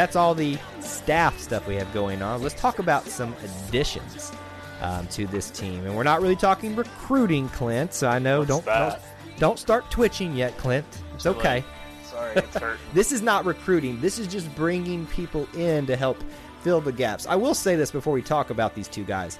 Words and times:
That's 0.00 0.16
all 0.16 0.34
the 0.34 0.56
staff 0.80 1.38
stuff 1.38 1.68
we 1.68 1.74
have 1.74 1.92
going 1.92 2.22
on. 2.22 2.42
Let's 2.42 2.58
talk 2.58 2.78
about 2.78 3.06
some 3.06 3.34
additions 3.44 4.32
um, 4.80 5.06
to 5.08 5.26
this 5.26 5.50
team, 5.50 5.84
and 5.84 5.94
we're 5.94 6.04
not 6.04 6.22
really 6.22 6.36
talking 6.36 6.74
recruiting, 6.74 7.50
Clint. 7.50 7.92
So 7.92 8.08
I 8.08 8.18
know 8.18 8.42
don't, 8.42 8.64
don't 8.64 8.96
don't 9.36 9.58
start 9.58 9.90
twitching 9.90 10.34
yet, 10.34 10.56
Clint. 10.56 10.86
It's 11.12 11.24
Too 11.24 11.30
okay. 11.30 11.56
late. 11.56 11.64
Sorry, 12.04 12.32
it's 12.34 12.56
hurting. 12.56 12.80
This 12.94 13.12
is 13.12 13.20
not 13.20 13.44
recruiting. 13.44 14.00
This 14.00 14.18
is 14.18 14.26
just 14.26 14.52
bringing 14.54 15.06
people 15.08 15.46
in 15.54 15.84
to 15.84 15.96
help 15.96 16.16
fill 16.62 16.80
the 16.80 16.92
gaps. 16.92 17.26
I 17.26 17.36
will 17.36 17.54
say 17.54 17.76
this 17.76 17.90
before 17.90 18.14
we 18.14 18.22
talk 18.22 18.48
about 18.48 18.74
these 18.74 18.88
two 18.88 19.04
guys. 19.04 19.38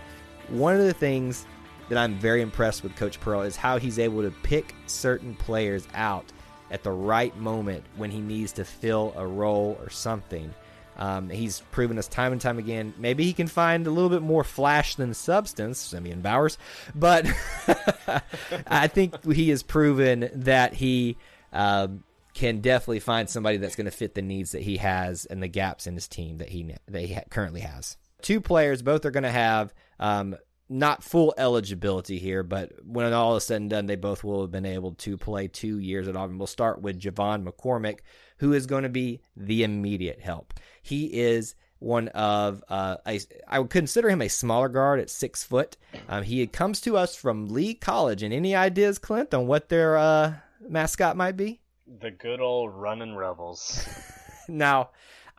One 0.48 0.75
of 0.75 0.83
the 0.83 0.92
things 0.92 1.47
that 1.88 1.97
I'm 1.97 2.19
very 2.19 2.42
impressed 2.42 2.83
with 2.83 2.94
Coach 2.97 3.19
Pearl 3.19 3.41
is 3.41 3.56
how 3.56 3.78
he's 3.78 3.98
able 3.98 4.20
to 4.20 4.31
pick 4.42 4.75
certain 4.84 5.34
players 5.36 5.88
out 5.94 6.31
at 6.71 6.83
the 6.83 6.93
right 6.93 7.37
moment 7.37 7.85
when 7.97 8.11
he 8.11 8.21
needs 8.21 8.53
to 8.53 8.65
fill 8.65 9.13
a 9.17 9.27
role 9.27 9.79
or 9.81 9.91
something. 9.91 10.55
Um, 10.97 11.31
he's 11.31 11.61
proven 11.71 11.99
us 11.99 12.09
time 12.09 12.33
and 12.33 12.41
time 12.41 12.59
again. 12.59 12.93
Maybe 12.99 13.25
he 13.25 13.33
can 13.33 13.47
find 13.47 13.87
a 13.87 13.91
little 13.91 14.11
bit 14.11 14.23
more 14.23 14.45
flash 14.45 14.97
than 14.97 15.15
substance, 15.15 15.93
Cinmeon 15.93 16.23
Bowers, 16.23 16.59
but 16.95 17.27
I 18.67 18.87
think 18.89 19.33
he 19.33 19.49
has 19.49 19.62
proven 19.62 20.28
that 20.34 20.75
he 20.75 21.17
um, 21.53 22.05
can 22.34 22.61
definitely 22.61 23.00
find 23.00 23.31
somebody 23.31 23.56
that's 23.56 23.77
going 23.77 23.87
to 23.87 23.91
fit 23.91 24.15
the 24.15 24.23
needs 24.23 24.53
that 24.53 24.62
he 24.62 24.77
has 24.77 25.25
and 25.25 25.43
the 25.43 25.49
gaps 25.49 25.87
in 25.87 25.94
his 25.94 26.06
team 26.06 26.39
that 26.39 26.50
he 26.50 26.75
that 26.89 27.03
he 27.03 27.19
currently 27.31 27.61
has. 27.61 27.97
Two 28.21 28.41
players, 28.41 28.83
both 28.83 29.06
are 29.06 29.11
going 29.11 29.23
to 29.25 29.31
have 29.31 29.73
um, 29.99 30.37
not 30.70 31.03
full 31.03 31.34
eligibility 31.36 32.19
here, 32.19 32.44
but 32.44 32.72
when 32.84 33.12
all 33.12 33.36
is 33.36 33.44
said 33.44 33.60
and 33.60 33.69
done, 33.69 33.86
they 33.86 33.97
both 33.97 34.22
will 34.22 34.42
have 34.42 34.53
been 34.53 34.64
able 34.64 34.92
to 34.92 35.16
play 35.19 35.48
two 35.48 35.81
years 35.81 36.06
at 36.06 36.16
Auburn. 36.16 36.38
We'll 36.38 36.47
start 36.47 36.81
with 36.81 37.00
J'Von 37.00 37.44
McCormick, 37.44 37.98
who 38.38 38.53
is 38.53 38.66
going 38.66 38.84
to 38.84 38.88
be 38.88 39.20
the 39.36 39.64
immediate 39.64 40.20
help. 40.20 40.54
He 40.81 41.06
is 41.06 41.56
one 41.81 42.08
of 42.08 42.62
uh, 42.69 42.98
a, 43.04 43.20
I 43.48 43.58
would 43.58 43.70
consider 43.70 44.08
him 44.08 44.22
a 44.22 44.28
smaller 44.28 44.69
guard 44.69 45.00
at 45.00 45.10
six 45.10 45.42
foot. 45.42 45.76
Um, 46.08 46.22
he 46.22 46.47
comes 46.47 46.81
to 46.82 46.97
us 46.97 47.16
from 47.16 47.48
Lee 47.48 47.75
College, 47.75 48.22
and 48.22 48.32
any 48.32 48.54
ideas, 48.54 48.98
Clint, 48.98 49.34
on 49.34 49.48
what 49.48 49.70
their 49.70 49.98
uh, 49.98 50.34
mascot 50.60 51.16
might 51.16 51.37
be? 51.37 51.60
The 52.00 52.12
good 52.12 52.41
old 52.41 52.72
running 52.72 53.16
rebels. 53.16 53.84
Now, 54.50 54.91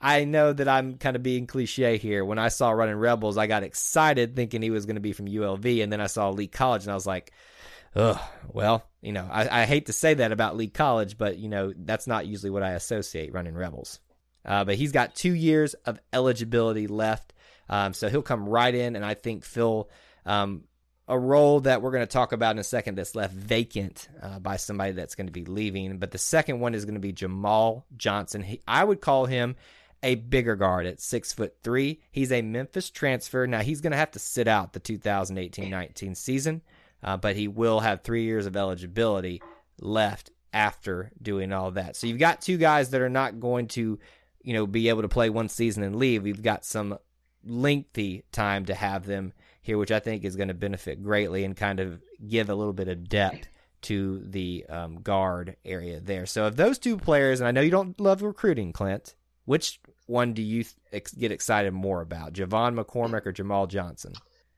I 0.02 0.24
know 0.24 0.52
that 0.52 0.68
I'm 0.68 0.98
kind 0.98 1.16
of 1.16 1.22
being 1.22 1.46
cliche 1.46 1.98
here. 1.98 2.26
When 2.26 2.40
I 2.40 2.48
saw 2.48 2.72
Running 2.72 2.96
Rebels, 2.96 3.38
I 3.38 3.46
got 3.46 3.64
excited 3.64 4.36
thinking 4.36 4.62
he 4.62 4.72
was 4.72 4.88
going 4.88 4.96
to 4.96 5.02
be 5.02 5.14
from 5.14 5.28
UNLV, 5.28 5.84
and 5.84 5.94
then 5.94 6.02
I 6.02 6.08
saw 6.08 6.30
Lee 6.32 6.48
College, 6.48 6.84
and 6.84 6.92
I 6.92 6.96
was 6.96 7.06
like, 7.06 7.32
ugh, 7.96 8.20
well, 8.48 8.84
you 9.02 9.12
know, 9.12 9.28
I, 9.32 9.62
I 9.62 9.66
hate 9.66 9.86
to 9.86 9.94
say 9.94 10.16
that 10.16 10.32
about 10.32 10.58
Lee 10.58 10.70
College, 10.70 11.18
but, 11.18 11.38
you 11.38 11.50
know, 11.50 11.72
that's 11.76 12.08
not 12.08 12.26
usually 12.26 12.50
what 12.50 12.64
I 12.64 12.72
associate 12.72 13.34
Running 13.34 13.54
Rebels. 13.54 14.00
Uh, 14.44 14.66
but 14.66 14.76
he's 14.76 14.92
got 14.92 15.14
two 15.14 15.34
years 15.34 15.76
of 15.86 16.00
eligibility 16.12 16.88
left, 16.88 17.34
um, 17.70 17.94
so 17.94 18.10
he'll 18.10 18.24
come 18.24 18.50
right 18.50 18.74
in, 18.74 18.96
and 18.96 19.06
I 19.06 19.14
think 19.14 19.46
fill 19.46 19.92
um, 20.26 20.64
a 21.08 21.20
role 21.20 21.60
that 21.60 21.82
we're 21.82 21.92
going 21.92 22.08
to 22.08 22.12
talk 22.12 22.32
about 22.32 22.56
in 22.56 22.60
a 22.60 22.64
second 22.64 22.96
that's 22.96 23.16
left 23.16 23.34
vacant 23.34 24.08
uh, 24.22 24.40
by 24.40 24.56
somebody 24.56 24.94
that's 24.94 25.14
going 25.14 25.28
to 25.28 25.34
be 25.34 25.46
leaving. 25.46 26.00
But 26.00 26.10
the 26.10 26.18
second 26.18 26.60
one 26.60 26.74
is 26.74 26.86
going 26.86 26.96
to 26.96 27.02
be 27.02 27.12
Jamal 27.12 27.86
Johnson. 27.96 28.42
He, 28.42 28.62
I 28.68 28.84
would 28.84 29.00
call 29.00 29.26
him 29.26 29.56
a 30.04 30.16
bigger 30.16 30.56
guard 30.56 30.86
at 30.86 31.02
six 31.02 31.34
foot 31.34 31.56
three. 31.64 32.02
He's 32.12 32.32
a 32.32 32.42
Memphis 32.42 32.90
transfer. 32.90 33.46
Now 33.48 33.60
he's 33.62 33.82
going 33.82 33.92
to 33.92 33.98
have 33.98 34.12
to 34.12 34.20
sit 34.20 34.48
out 34.48 34.74
the 34.74 34.80
2018-19 34.80 36.18
season, 36.18 36.62
uh, 37.04 37.18
but 37.18 37.36
he 37.36 37.48
will 37.48 37.80
have 37.80 38.02
three 38.02 38.24
years 38.24 38.46
of 38.46 38.56
eligibility 38.56 39.42
left 39.80 40.32
after 40.54 41.12
doing 41.22 41.54
all 41.54 41.72
that. 41.72 41.96
So 41.96 42.08
you've 42.08 42.20
got 42.20 42.42
two 42.42 42.58
guys 42.58 42.90
that 42.90 43.02
are 43.02 43.10
not 43.10 43.40
going 43.40 43.68
to, 43.70 44.00
you 44.42 44.54
know, 44.54 44.68
be 44.68 44.90
able 44.90 45.04
to 45.04 45.10
play 45.10 45.30
one 45.30 45.50
season 45.50 45.84
and 45.84 45.96
leave. 45.96 46.24
We've 46.24 46.42
got 46.42 46.66
some 46.66 46.98
lengthy 47.44 48.24
time 48.32 48.66
to 48.66 48.76
have 48.76 49.06
them 49.06 49.34
here, 49.62 49.78
which 49.78 49.92
I 49.92 50.00
think 50.00 50.24
is 50.24 50.36
going 50.36 50.50
to 50.50 50.54
benefit 50.54 51.04
greatly 51.04 51.44
and 51.44 51.56
kind 51.56 51.80
of 51.80 52.02
give 52.28 52.50
a 52.50 52.56
little 52.56 52.74
bit 52.74 52.88
of 52.88 53.08
depth 53.08 53.48
to 53.84 54.24
the 54.26 54.66
um, 54.70 55.02
guard 55.02 55.56
area 55.66 56.00
there. 56.00 56.26
So, 56.26 56.48
if 56.48 56.56
those 56.56 56.78
two 56.78 56.98
players, 56.98 57.40
and 57.40 57.48
I 57.48 57.52
know 57.52 57.62
you 57.62 57.72
don't 57.72 58.00
love 58.00 58.22
recruiting, 58.22 58.74
Clint, 58.74 59.16
which 59.46 59.80
one 60.12 60.34
do 60.34 60.42
you 60.42 60.66
ex- 60.92 61.14
get 61.14 61.32
excited 61.32 61.74
more 61.74 62.02
about, 62.02 62.34
J'Von 62.34 62.76
McCormick 62.76 63.26
or 63.26 63.32
Jamal 63.32 63.66
Johnson? 63.66 64.14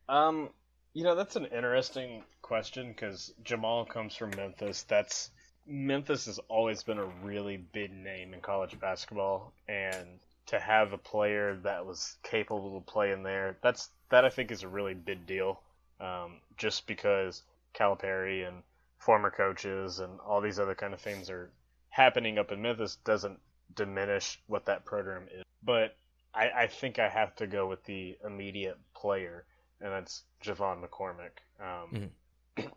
Um, 0.09 0.49
you 0.93 1.03
know 1.03 1.15
that's 1.15 1.35
an 1.35 1.45
interesting 1.45 2.23
question 2.41 2.89
because 2.89 3.33
Jamal 3.43 3.85
comes 3.85 4.15
from 4.15 4.31
Memphis. 4.31 4.83
That's 4.83 5.29
Memphis 5.65 6.25
has 6.25 6.39
always 6.49 6.83
been 6.83 6.97
a 6.97 7.05
really 7.23 7.57
big 7.57 7.93
name 7.93 8.33
in 8.33 8.41
college 8.41 8.77
basketball, 8.79 9.53
and 9.67 10.19
to 10.47 10.59
have 10.59 10.91
a 10.91 10.97
player 10.97 11.55
that 11.63 11.85
was 11.85 12.17
capable 12.23 12.77
of 12.77 12.85
playing 12.85 13.23
there, 13.23 13.57
that's 13.61 13.89
that 14.09 14.25
I 14.25 14.29
think 14.29 14.51
is 14.51 14.63
a 14.63 14.67
really 14.67 14.93
big 14.93 15.25
deal. 15.25 15.61
Um, 16.01 16.41
just 16.57 16.85
because 16.85 17.43
Calipari 17.73 18.45
and 18.47 18.63
former 18.97 19.31
coaches 19.31 19.99
and 19.99 20.19
all 20.19 20.41
these 20.41 20.59
other 20.59 20.75
kind 20.75 20.93
of 20.93 20.99
things 20.99 21.29
are 21.29 21.49
happening 21.89 22.37
up 22.37 22.51
in 22.51 22.61
Memphis 22.61 22.97
doesn't 23.05 23.39
diminish 23.75 24.39
what 24.47 24.65
that 24.65 24.85
program 24.85 25.23
is. 25.33 25.43
But 25.63 25.95
I, 26.33 26.49
I 26.49 26.67
think 26.67 26.99
I 26.99 27.09
have 27.09 27.35
to 27.37 27.47
go 27.47 27.67
with 27.67 27.83
the 27.85 28.17
immediate 28.25 28.77
player, 28.95 29.45
and 29.81 29.91
that's 29.91 30.23
J'Von 30.43 30.83
McCormick. 30.83 31.39
Um, 31.61 32.09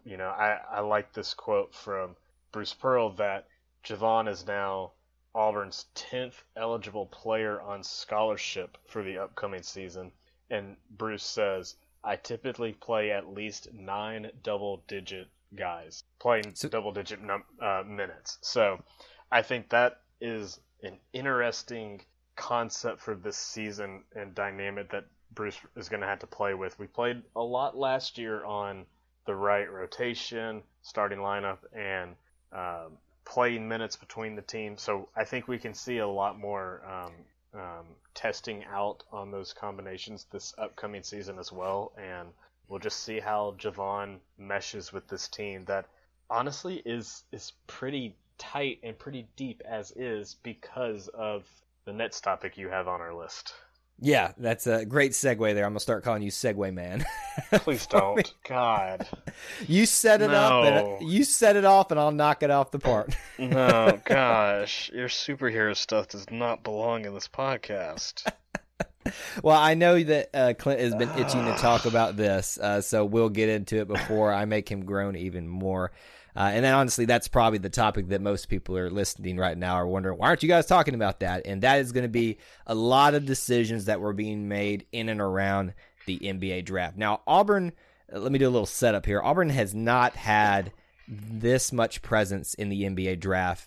You 0.04 0.16
know, 0.16 0.28
I, 0.30 0.58
I 0.70 0.80
like 0.80 1.12
this 1.12 1.34
quote 1.34 1.74
from 1.74 2.16
Bruce 2.50 2.72
Pearl 2.72 3.10
that 3.16 3.46
J'Von 3.84 4.26
is 4.26 4.46
now 4.46 4.92
Auburn's 5.34 5.84
10th 5.94 6.32
eligible 6.56 7.04
player 7.04 7.60
on 7.60 7.82
scholarship 7.82 8.78
for 8.86 9.02
the 9.02 9.18
upcoming 9.18 9.62
season. 9.62 10.12
And 10.48 10.76
Bruce 10.96 11.24
says, 11.24 11.74
I 12.02 12.16
typically 12.16 12.72
play 12.72 13.10
at 13.10 13.34
least 13.34 13.68
nine 13.74 14.30
double 14.42 14.82
digit 14.88 15.28
guys 15.54 16.02
playing 16.20 16.54
So- 16.54 16.68
double 16.70 16.92
digit 16.92 17.20
num- 17.20 17.44
uh, 17.60 17.82
minutes. 17.86 18.38
So 18.40 18.82
I 19.30 19.42
think 19.42 19.68
that 19.68 20.00
is 20.22 20.58
an 20.86 20.98
interesting 21.12 22.00
concept 22.36 23.00
for 23.00 23.14
this 23.14 23.36
season 23.36 24.02
and 24.14 24.34
dynamic 24.34 24.90
that 24.90 25.04
Bruce 25.34 25.58
is 25.76 25.88
going 25.88 26.00
to 26.00 26.06
have 26.06 26.20
to 26.20 26.26
play 26.26 26.54
with. 26.54 26.78
We 26.78 26.86
played 26.86 27.22
a 27.34 27.42
lot 27.42 27.76
last 27.76 28.18
year 28.18 28.44
on 28.44 28.86
the 29.26 29.34
right 29.34 29.70
rotation, 29.70 30.62
starting 30.82 31.18
lineup, 31.18 31.58
and 31.74 32.14
um, 32.52 32.98
playing 33.24 33.68
minutes 33.68 33.96
between 33.96 34.36
the 34.36 34.42
teams. 34.42 34.82
So 34.82 35.08
I 35.16 35.24
think 35.24 35.48
we 35.48 35.58
can 35.58 35.74
see 35.74 35.98
a 35.98 36.08
lot 36.08 36.38
more 36.38 36.82
um, 36.86 37.60
um, 37.60 37.86
testing 38.14 38.64
out 38.64 39.02
on 39.12 39.30
those 39.30 39.52
combinations 39.52 40.26
this 40.30 40.54
upcoming 40.58 41.02
season 41.02 41.38
as 41.38 41.50
well, 41.52 41.92
and 41.98 42.28
we'll 42.68 42.80
just 42.80 43.02
see 43.02 43.18
how 43.18 43.54
J'Von 43.58 44.18
meshes 44.38 44.92
with 44.92 45.08
this 45.08 45.28
team 45.28 45.64
that 45.66 45.86
honestly 46.30 46.82
is 46.84 47.24
is 47.32 47.52
pretty 47.66 48.14
tight 48.38 48.80
and 48.82 48.98
pretty 48.98 49.26
deep 49.36 49.62
as 49.68 49.92
is 49.92 50.36
because 50.42 51.08
of 51.08 51.44
the 51.84 51.92
Nets 51.92 52.20
topic 52.20 52.56
you 52.56 52.68
have 52.68 52.88
on 52.88 53.00
our 53.00 53.14
list. 53.14 53.54
Yeah, 53.98 54.32
that's 54.36 54.66
a 54.66 54.84
great 54.84 55.12
segue 55.12 55.54
there. 55.54 55.64
I'm 55.64 55.70
gonna 55.70 55.80
start 55.80 56.04
calling 56.04 56.22
you 56.22 56.30
Segue 56.30 56.74
Man. 56.74 57.04
Please 57.52 57.86
don't. 57.86 58.34
God. 58.46 59.08
you 59.66 59.86
set 59.86 60.20
it 60.20 60.30
up, 60.30 60.64
and 60.64 61.10
you 61.10 61.24
set 61.24 61.56
it 61.56 61.64
off, 61.64 61.90
and 61.90 61.98
I'll 61.98 62.12
knock 62.12 62.42
it 62.42 62.50
off 62.50 62.70
the 62.70 62.78
part. 62.78 63.16
No, 63.38 64.00
gosh. 64.04 64.90
Your 64.94 65.08
superhero 65.08 65.76
stuff 65.76 66.08
does 66.08 66.30
not 66.30 66.62
belong 66.62 67.04
in 67.04 67.12
this 67.12 67.28
podcast. 67.28 68.26
well, 69.42 69.58
I 69.58 69.74
know 69.74 70.02
that 70.02 70.30
uh, 70.32 70.54
Clint 70.58 70.80
has 70.80 70.94
been 70.94 71.10
itching 71.18 71.44
to 71.44 71.54
talk 71.58 71.84
about 71.84 72.16
this, 72.16 72.58
uh, 72.58 72.80
so 72.80 73.04
we'll 73.04 73.28
get 73.28 73.50
into 73.50 73.76
it 73.76 73.88
before 73.88 74.32
I 74.32 74.46
make 74.46 74.70
him 74.70 74.84
groan 74.84 75.16
even 75.16 75.46
more. 75.46 75.92
Uh, 76.36 76.50
and 76.52 76.62
then, 76.62 76.74
honestly, 76.74 77.06
that's 77.06 77.28
probably 77.28 77.58
the 77.58 77.70
topic 77.70 78.08
that 78.08 78.20
most 78.20 78.50
people 78.50 78.76
are 78.76 78.90
listening 78.90 79.38
right 79.38 79.56
now 79.56 79.74
are 79.74 79.86
wondering, 79.86 80.18
why 80.18 80.28
aren't 80.28 80.42
you 80.42 80.48
guys 80.48 80.66
talking 80.66 80.94
about 80.94 81.20
that? 81.20 81.46
And 81.46 81.62
that 81.62 81.78
is 81.80 81.92
going 81.92 82.04
to 82.04 82.08
be 82.08 82.36
a 82.66 82.74
lot 82.74 83.14
of 83.14 83.24
decisions 83.24 83.86
that 83.86 84.00
were 84.00 84.12
being 84.12 84.46
made 84.46 84.86
in 84.92 85.08
and 85.08 85.20
around 85.20 85.72
the 86.04 86.18
NBA 86.18 86.66
draft. 86.66 86.98
Now, 86.98 87.22
Auburn, 87.26 87.72
uh, 88.12 88.18
let 88.18 88.32
me 88.32 88.38
do 88.38 88.48
a 88.48 88.50
little 88.50 88.66
setup 88.66 89.06
here. 89.06 89.22
Auburn 89.22 89.48
has 89.48 89.74
not 89.74 90.14
had 90.14 90.72
this 91.08 91.72
much 91.72 92.02
presence 92.02 92.52
in 92.52 92.68
the 92.68 92.82
NBA 92.82 93.18
draft 93.20 93.66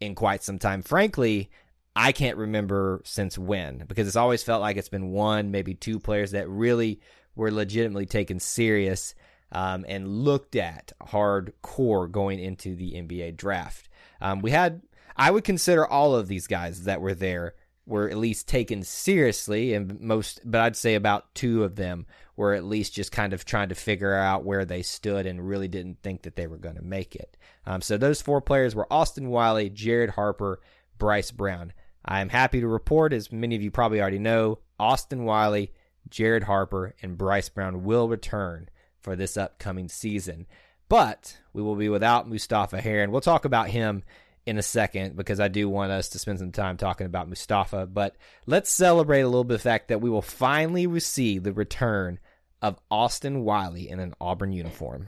in 0.00 0.14
quite 0.14 0.42
some 0.42 0.58
time. 0.58 0.82
Frankly, 0.82 1.50
I 1.94 2.12
can't 2.12 2.38
remember 2.38 3.02
since 3.04 3.36
when 3.36 3.84
because 3.88 4.06
it's 4.06 4.16
always 4.16 4.42
felt 4.42 4.62
like 4.62 4.78
it's 4.78 4.88
been 4.88 5.10
one, 5.10 5.50
maybe 5.50 5.74
two 5.74 5.98
players 5.98 6.30
that 6.30 6.48
really 6.48 7.00
were 7.34 7.50
legitimately 7.50 8.06
taken 8.06 8.40
serious 8.40 9.14
um, 9.52 9.84
and 9.88 10.08
looked 10.08 10.56
at 10.56 10.92
hardcore 11.02 12.10
going 12.10 12.38
into 12.38 12.74
the 12.74 12.92
NBA 12.92 13.36
draft. 13.36 13.88
Um, 14.20 14.40
we 14.40 14.50
had, 14.50 14.82
I 15.16 15.30
would 15.30 15.44
consider 15.44 15.86
all 15.86 16.14
of 16.14 16.28
these 16.28 16.46
guys 16.46 16.84
that 16.84 17.00
were 17.00 17.14
there 17.14 17.54
were 17.86 18.08
at 18.08 18.16
least 18.16 18.48
taken 18.48 18.82
seriously, 18.82 19.72
and 19.72 20.00
most, 20.00 20.40
but 20.44 20.60
I'd 20.60 20.76
say 20.76 20.96
about 20.96 21.32
two 21.34 21.62
of 21.62 21.76
them 21.76 22.06
were 22.34 22.52
at 22.52 22.64
least 22.64 22.94
just 22.94 23.12
kind 23.12 23.32
of 23.32 23.44
trying 23.44 23.68
to 23.68 23.74
figure 23.74 24.12
out 24.12 24.44
where 24.44 24.64
they 24.64 24.82
stood 24.82 25.24
and 25.24 25.48
really 25.48 25.68
didn't 25.68 26.02
think 26.02 26.22
that 26.22 26.36
they 26.36 26.48
were 26.48 26.58
going 26.58 26.74
to 26.74 26.82
make 26.82 27.14
it. 27.14 27.36
Um, 27.64 27.80
so 27.80 27.96
those 27.96 28.20
four 28.20 28.40
players 28.40 28.74
were 28.74 28.92
Austin 28.92 29.30
Wiley, 29.30 29.70
Jared 29.70 30.10
Harper, 30.10 30.60
Bryce 30.98 31.30
Brown. 31.30 31.72
I'm 32.04 32.28
happy 32.28 32.60
to 32.60 32.68
report, 32.68 33.12
as 33.12 33.32
many 33.32 33.54
of 33.56 33.62
you 33.62 33.70
probably 33.70 34.00
already 34.00 34.18
know, 34.18 34.58
Austin 34.78 35.24
Wiley, 35.24 35.72
Jared 36.08 36.44
Harper, 36.44 36.94
and 37.02 37.16
Bryce 37.16 37.48
Brown 37.48 37.84
will 37.84 38.08
return 38.08 38.68
for 39.06 39.14
this 39.14 39.36
upcoming 39.36 39.88
season. 39.88 40.46
But 40.88 41.38
we 41.52 41.62
will 41.62 41.76
be 41.76 41.88
without 41.88 42.28
Mustapha 42.28 42.80
Heron. 42.80 43.12
We'll 43.12 43.20
talk 43.20 43.44
about 43.44 43.70
him 43.70 44.02
in 44.44 44.58
a 44.58 44.62
second 44.62 45.14
because 45.14 45.38
I 45.38 45.46
do 45.46 45.68
want 45.68 45.92
us 45.92 46.08
to 46.08 46.18
spend 46.18 46.40
some 46.40 46.50
time 46.50 46.76
talking 46.76 47.06
about 47.06 47.28
Mustapha. 47.28 47.86
But 47.86 48.16
let's 48.46 48.68
celebrate 48.68 49.20
a 49.20 49.28
little 49.28 49.44
bit 49.44 49.54
the 49.54 49.60
fact 49.60 49.86
that 49.88 50.00
we 50.00 50.10
will 50.10 50.22
finally 50.22 50.88
receive 50.88 51.44
the 51.44 51.52
return 51.52 52.18
of 52.60 52.80
Austin 52.90 53.44
Wiley 53.44 53.88
in 53.88 54.00
an 54.00 54.12
Auburn 54.20 54.50
uniform. 54.50 55.06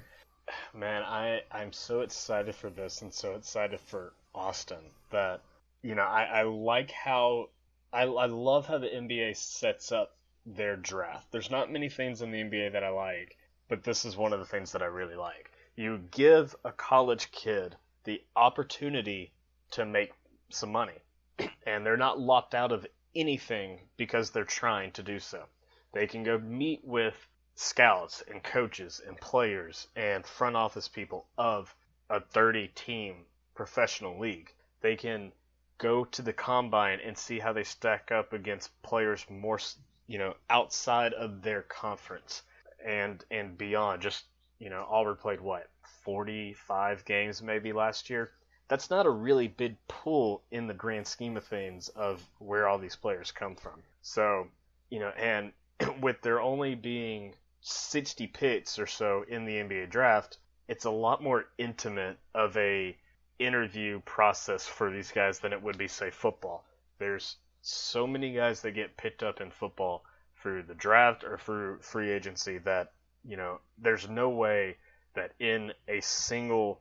Man, 0.73 1.03
I 1.03 1.43
I'm 1.51 1.73
so 1.73 2.03
excited 2.03 2.55
for 2.55 2.71
this 2.71 3.03
and 3.03 3.13
so 3.13 3.35
excited 3.35 3.81
for 3.81 4.13
Austin 4.33 4.93
that 5.11 5.41
you 5.83 5.97
know 5.97 6.05
I, 6.05 6.23
I 6.23 6.43
like 6.45 6.93
how 6.93 7.49
I 7.93 8.03
I 8.03 8.27
love 8.27 8.69
how 8.69 8.79
the 8.79 8.87
NBA 8.87 9.37
sets 9.37 9.91
up 9.91 10.15
their 10.47 10.77
draft. 10.77 11.33
There's 11.33 11.51
not 11.51 11.73
many 11.73 11.89
things 11.89 12.23
in 12.23 12.31
the 12.31 12.39
NBA 12.39 12.73
that 12.73 12.85
I 12.85 12.91
like, 12.91 13.37
but 13.69 13.85
this 13.85 14.05
is 14.05 14.17
one 14.17 14.33
of 14.33 14.39
the 14.39 14.47
things 14.47 14.73
that 14.73 14.83
I 14.83 14.87
really 14.87 15.15
like. 15.15 15.53
You 15.77 15.99
give 16.11 16.57
a 16.65 16.73
college 16.73 17.31
kid 17.31 17.77
the 18.05 18.23
opportunity 18.35 19.33
to 19.73 19.85
make 19.85 20.13
some 20.49 20.73
money, 20.73 20.99
and 21.67 21.85
they're 21.85 21.97
not 21.97 22.19
locked 22.19 22.55
out 22.55 22.73
of 22.73 22.87
anything 23.15 23.81
because 23.97 24.31
they're 24.31 24.45
trying 24.45 24.93
to 24.93 25.03
do 25.03 25.19
so. 25.19 25.45
They 25.93 26.07
can 26.07 26.23
go 26.23 26.39
meet 26.39 26.85
with 26.85 27.29
scouts 27.55 28.23
and 28.29 28.43
coaches 28.43 29.03
and 29.07 29.21
players 29.21 29.89
and 29.97 30.25
front 30.25 30.57
office 30.57 30.89
people 30.89 31.27
of 31.37 31.75
a 32.09 32.21
30 32.21 32.69
team 32.69 33.27
professional 33.55 34.19
league. 34.19 34.53
They 34.81 34.97
can 34.97 35.33
go 35.77 36.05
to 36.05 36.23
the 36.23 36.33
combine 36.33 37.01
and 37.01 37.19
see 37.19 37.39
how 37.39 37.53
they 37.53 37.65
stack 37.65 38.11
up 38.13 38.33
against 38.33 38.81
players 38.83 39.27
more, 39.29 39.59
you 40.07 40.19
know, 40.19 40.35
outside 40.49 41.13
of 41.13 41.43
their 41.43 41.63
conference 41.63 42.43
and 42.85 43.25
and 43.31 43.57
beyond. 43.57 44.03
Just, 44.03 44.25
you 44.59 44.71
know, 44.71 44.87
Auburn 44.89 45.17
played 45.17 45.41
what, 45.41 45.69
45 46.03 47.05
games 47.05 47.43
maybe 47.43 47.73
last 47.73 48.11
year. 48.11 48.33
That's 48.69 48.91
not 48.91 49.07
a 49.07 49.11
really 49.11 49.49
big 49.49 49.77
pool 49.89 50.43
in 50.51 50.67
the 50.67 50.75
grand 50.75 51.07
scheme 51.07 51.37
of 51.37 51.45
things 51.45 51.89
of 51.89 52.23
where 52.39 52.69
all 52.69 52.79
these 52.79 52.97
players 52.97 53.33
come 53.33 53.57
from. 53.57 53.83
So, 54.03 54.49
you 54.91 55.01
know, 55.01 55.11
and 55.11 55.53
with 56.01 56.21
there 56.23 56.41
only 56.41 56.75
being 56.75 57.35
60 57.61 58.27
picks 58.29 58.79
or 58.79 58.87
so 58.87 59.25
in 59.29 59.45
the 59.45 59.55
NBA 59.55 59.91
draft, 59.91 60.39
it's 60.69 60.85
a 60.85 60.91
lot 60.91 61.23
more 61.23 61.47
intimate 61.57 62.19
of 62.35 62.57
a 62.57 62.97
interview 63.39 64.01
process 64.01 64.67
for 64.67 64.91
these 64.91 65.13
guys 65.13 65.39
than 65.39 65.53
it 65.53 65.63
would 65.63 65.79
be 65.79 65.89
say 65.89 66.11
football. 66.11 66.65
There's 66.99 67.37
so 67.63 68.07
many 68.07 68.33
guys 68.35 68.63
that 68.63 68.73
get 68.73 68.97
picked 68.97 69.23
up 69.23 69.41
in 69.41 69.51
football 69.51 70.05
through 70.43 70.63
the 70.63 70.75
draft 70.75 71.25
or 71.25 71.39
through 71.39 71.79
free 71.81 72.11
agency 72.11 72.59
that, 72.59 72.93
you 73.25 73.37
know, 73.37 73.61
there's 73.79 74.09
no 74.09 74.31
way 74.31 74.77
that 75.15 75.33
in 75.39 75.73
a 75.89 76.01
single 76.01 76.81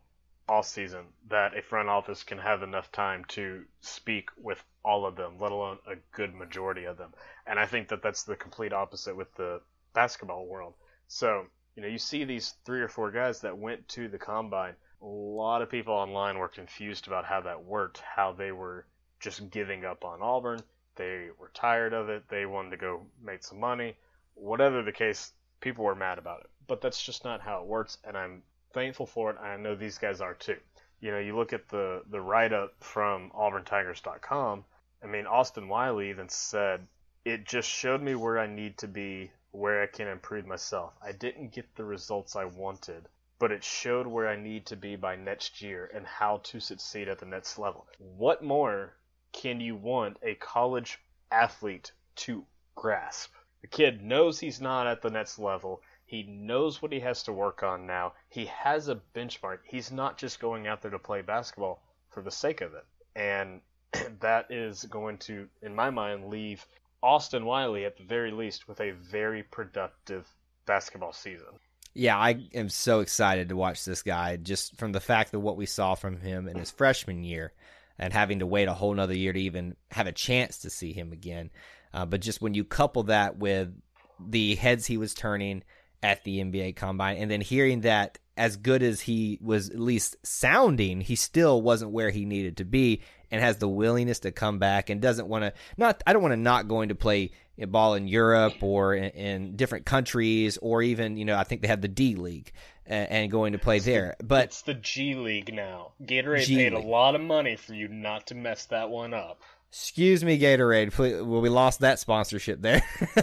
off 0.50 0.66
season 0.66 1.06
that 1.30 1.58
a 1.58 1.62
front 1.62 1.90
office 1.90 2.24
can 2.24 2.38
have 2.38 2.64
enough 2.64 2.92
time 2.92 3.26
to 3.28 3.64
speak 3.82 4.30
with 4.38 4.64
all 4.84 5.06
of 5.06 5.16
them, 5.16 5.34
let 5.40 5.52
alone 5.52 5.78
a 5.88 5.96
good 6.16 6.34
majority 6.34 6.86
of 6.86 6.98
them. 6.98 7.14
And 7.46 7.60
I 7.60 7.66
think 7.66 7.90
that 7.90 8.02
that's 8.02 8.24
the 8.24 8.36
complete 8.36 8.72
opposite 8.72 9.16
with 9.16 9.34
the 9.36 9.62
basketball 9.94 10.46
world. 10.46 10.74
So, 11.08 11.46
you 11.76 11.82
know, 11.82 11.90
you 11.90 11.98
see 11.98 12.24
these 12.24 12.56
three 12.66 12.82
or 12.82 12.88
four 12.88 13.12
guys 13.12 13.42
that 13.42 13.58
went 13.58 13.88
to 13.90 14.08
the 14.08 14.18
combine. 14.18 14.74
A 15.02 15.06
lot 15.06 15.62
of 15.62 15.70
people 15.70 15.94
online 15.94 16.38
were 16.38 16.48
confused 16.48 17.08
about 17.08 17.26
how 17.26 17.42
that 17.42 17.64
worked, 17.64 18.00
how 18.00 18.32
they 18.32 18.52
were 18.52 18.86
just 19.20 19.50
giving 19.50 19.84
up 19.86 20.06
on 20.06 20.22
Auburn. 20.22 20.62
They 20.98 21.30
were 21.40 21.52
tired 21.54 21.94
of 21.94 22.10
it. 22.10 22.28
They 22.28 22.46
wanted 22.46 22.72
to 22.72 22.78
go 22.78 23.06
make 23.24 23.44
some 23.44 23.60
money. 23.60 23.96
Whatever 24.34 24.82
the 24.82 24.92
case, 24.92 25.32
people 25.62 25.86
were 25.86 25.96
mad 25.96 26.18
about 26.18 26.42
it. 26.42 26.50
But 26.68 26.82
that's 26.82 27.02
just 27.02 27.24
not 27.24 27.40
how 27.40 27.62
it 27.62 27.68
works, 27.68 27.98
and 28.04 28.18
I'm 28.18 28.44
thankful 28.74 29.06
for 29.06 29.32
it. 29.32 29.38
I 29.40 29.58
know 29.58 29.76
these 29.76 29.98
guys 29.98 30.22
are 30.22 30.34
too. 30.34 30.58
You 31.00 31.12
know, 31.12 31.20
you 31.20 31.36
look 31.36 31.54
at 31.54 31.70
the, 31.70 32.04
the 32.10 32.20
write 32.20 32.52
up 32.52 32.74
from 32.80 33.32
AuburnTigers.com. 33.32 34.66
I 35.04 35.06
mean, 35.08 35.28
Austin 35.28 35.68
Wiley 35.68 36.10
even 36.10 36.28
said, 36.30 36.88
it 37.24 37.46
just 37.46 37.70
showed 37.70 38.02
me 38.02 38.16
where 38.16 38.40
I 38.40 38.48
need 38.48 38.78
to 38.80 38.88
be, 38.88 39.32
where 39.52 39.84
I 39.84 39.88
can 39.88 40.08
improve 40.08 40.46
myself. 40.46 40.94
I 41.02 41.12
didn't 41.12 41.54
get 41.54 41.76
the 41.76 41.84
results 41.84 42.36
I 42.36 42.46
wanted, 42.46 43.08
but 43.38 43.52
it 43.52 43.64
showed 43.64 44.08
where 44.08 44.28
I 44.28 44.36
need 44.36 44.66
to 44.68 44.76
be 44.76 44.96
by 44.96 45.16
next 45.16 45.62
year 45.62 45.92
and 45.94 46.06
how 46.08 46.38
to 46.46 46.60
succeed 46.60 47.08
at 47.08 47.20
the 47.20 47.26
next 47.26 47.60
level. 47.60 47.86
What 48.00 48.44
more 48.44 48.94
can 49.34 49.60
you 49.60 49.76
want 49.76 50.18
a 50.22 50.36
college 50.36 51.00
athlete 51.32 51.92
to 52.18 52.46
grasp? 52.76 53.34
The 53.62 53.68
kid 53.68 54.04
knows 54.04 54.40
he's 54.40 54.62
not 54.62 54.88
at 54.88 55.02
the 55.02 55.10
next 55.10 55.40
level. 55.40 55.82
He 56.06 56.24
knows 56.24 56.82
what 56.82 56.94
he 56.94 57.00
has 57.02 57.24
to 57.24 57.34
work 57.34 57.64
on 57.64 57.86
now. 57.86 58.14
He 58.30 58.46
has 58.46 58.88
a 58.88 59.02
benchmark. 59.14 59.60
He's 59.66 59.92
not 59.92 60.18
just 60.18 60.40
going 60.40 60.68
out 60.68 60.82
there 60.82 60.92
to 60.92 61.00
play 61.00 61.22
basketball 61.22 61.82
for 62.10 62.22
the 62.22 62.32
sake 62.32 62.62
of 62.62 62.74
it. 62.74 62.86
And 63.16 63.62
that 64.22 64.50
is 64.50 64.84
going 64.86 65.18
to, 65.20 65.48
in 65.62 65.76
my 65.76 65.90
mind, 65.90 66.30
leave 66.30 66.66
Austin 67.04 67.46
Wiley 67.46 67.86
at 67.86 67.98
the 67.98 68.04
very 68.04 68.32
least 68.32 68.68
with 68.68 68.80
a 68.80 68.92
very 68.92 69.44
productive 69.44 70.28
basketball 70.66 71.14
season. 71.14 71.60
Yeah, 71.94 72.18
I 72.18 72.48
am 72.54 72.70
so 72.70 73.00
excited 73.00 73.50
to 73.50 73.56
watch 73.56 73.84
this 73.84 74.04
guy 74.04 74.38
just 74.38 74.78
from 74.78 74.92
the 74.92 75.00
fact 75.00 75.34
of 75.34 75.42
what 75.42 75.58
we 75.58 75.66
saw 75.66 75.96
from 75.96 76.22
him 76.22 76.48
in 76.48 76.58
his 76.58 76.72
freshman 76.72 77.24
year 77.24 77.54
and 78.00 78.14
having 78.14 78.40
to 78.40 78.46
wait 78.46 78.68
a 78.68 78.74
whole 78.74 78.94
nother 78.94 79.16
year 79.16 79.34
to 79.34 79.40
even 79.40 79.76
have 79.92 80.08
a 80.08 80.12
chance 80.12 80.60
to 80.60 80.70
see 80.70 80.94
him 80.94 81.12
again. 81.12 81.50
Uh, 81.94 82.06
but 82.06 82.22
just 82.22 82.42
when 82.42 82.54
you 82.54 82.64
couple 82.64 83.04
that 83.04 83.38
with 83.38 83.74
the 84.20 84.56
heads 84.56 84.86
he 84.86 84.98
was 84.98 85.14
turning 85.14 85.64
at 86.04 86.24
the 86.24 86.40
NBA 86.40 86.76
combine 86.76 87.18
and 87.18 87.30
then 87.30 87.42
hearing 87.42 87.82
that 87.82 88.20
as 88.36 88.56
good 88.56 88.84
as 88.84 89.02
he 89.02 89.40
was 89.42 89.70
at 89.70 89.80
least 89.80 90.16
sounding, 90.24 91.02
he 91.02 91.16
still 91.16 91.62
wasn't 91.62 91.92
where 91.92 92.12
he 92.12 92.26
needed 92.26 92.58
to 92.58 92.66
be 92.66 93.02
and 93.32 93.42
has 93.42 93.58
the 93.58 93.68
willingness 93.68 94.20
to 94.20 94.32
come 94.32 94.60
back 94.60 94.90
and 94.90 95.02
doesn't 95.02 95.28
want 95.28 95.44
to 95.44 95.54
not 95.76 96.04
I 96.06 96.14
don't 96.14 96.22
want 96.22 96.34
to 96.34 96.38
not 96.38 96.68
going 96.68 96.90
to 96.90 96.96
play 96.96 97.32
ball 97.66 97.96
in 97.96 98.08
Europe 98.08 98.62
or 98.62 98.94
in, 98.94 99.10
in 99.12 99.56
different 99.56 99.86
countries 99.86 100.58
or 100.62 100.84
even, 100.84 101.18
you 101.18 101.26
know, 101.26 101.36
I 101.36 101.44
think 101.44 101.62
they 101.62 101.68
have 101.68 101.82
the 101.82 101.88
D 101.88 102.16
League 102.16 102.52
and, 102.88 103.32
going 103.32 103.54
to 103.54 103.60
play 103.60 103.80
there. 103.80 104.16
But 104.24 104.46
It's 104.46 104.62
the 104.62 104.74
G 104.74 105.16
League 105.16 105.54
now. 105.54 105.92
Gatorade 106.02 106.46
G 106.46 106.56
paid 106.56 106.74
a 106.74 106.80
lot 106.80 107.16
of 107.16 107.22
money 107.22 107.56
for 107.56 107.74
you 107.74 107.88
not 107.88 108.28
to 108.28 108.36
mess 108.36 108.66
that 108.66 108.90
one 108.90 109.14
up. 109.14 109.42
Excuse 109.70 110.24
me, 110.24 110.40
Gatorade. 110.40 110.94
Please, 110.94 111.22
well, 111.22 111.42
we 111.42 111.50
lost 111.50 111.82
that 111.82 112.00
sponsorship 112.00 112.62
there. 112.62 112.82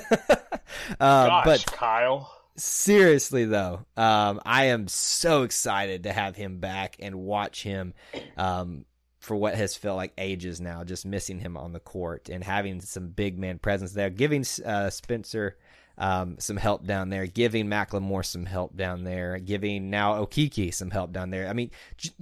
uh, 1.01 1.27
Gosh, 1.27 1.45
but 1.45 1.67
Kyle. 1.67 2.31
seriously 2.57 3.45
though, 3.47 3.87
um, 3.97 4.41
I 4.45 4.67
am 4.67 4.89
so 4.89 5.43
excited 5.43 6.03
to 6.03 6.13
have 6.13 6.37
him 6.37 6.59
back 6.59 6.97
and 7.01 7.17
watch 7.17 7.63
him 7.63 7.95
um, 8.37 8.85
for 9.21 9.37
what 9.37 9.55
has 9.55 9.75
felt 9.75 9.97
like 9.97 10.13
ages 10.19 10.61
now, 10.61 10.85
just 10.85 11.07
missing 11.07 11.39
him 11.39 11.57
on 11.57 11.73
the 11.73 11.81
court 11.81 12.29
and 12.29 12.45
having 12.45 12.81
some 12.83 13.09
big 13.09 13.39
man 13.39 13.59
presence 13.59 13.93
there, 13.93 14.11
giving 14.11 14.45
uh, 14.67 14.91
Spencer 14.91 15.57
um, 15.99 16.37
some 16.39 16.57
help 16.57 16.87
down 16.87 17.09
there, 17.09 17.27
giving 17.27 17.67
McLemore 17.67 18.25
some 18.25 18.47
help 18.47 18.77
down 18.77 19.05
there, 19.05 19.39
giving 19.39 19.91
now 19.91 20.25
Okeke 20.25 20.75
some 20.75 20.91
help 20.91 21.13
down 21.13 21.31
there. 21.31 21.49
I 21.49 21.53
mean, 21.53 21.71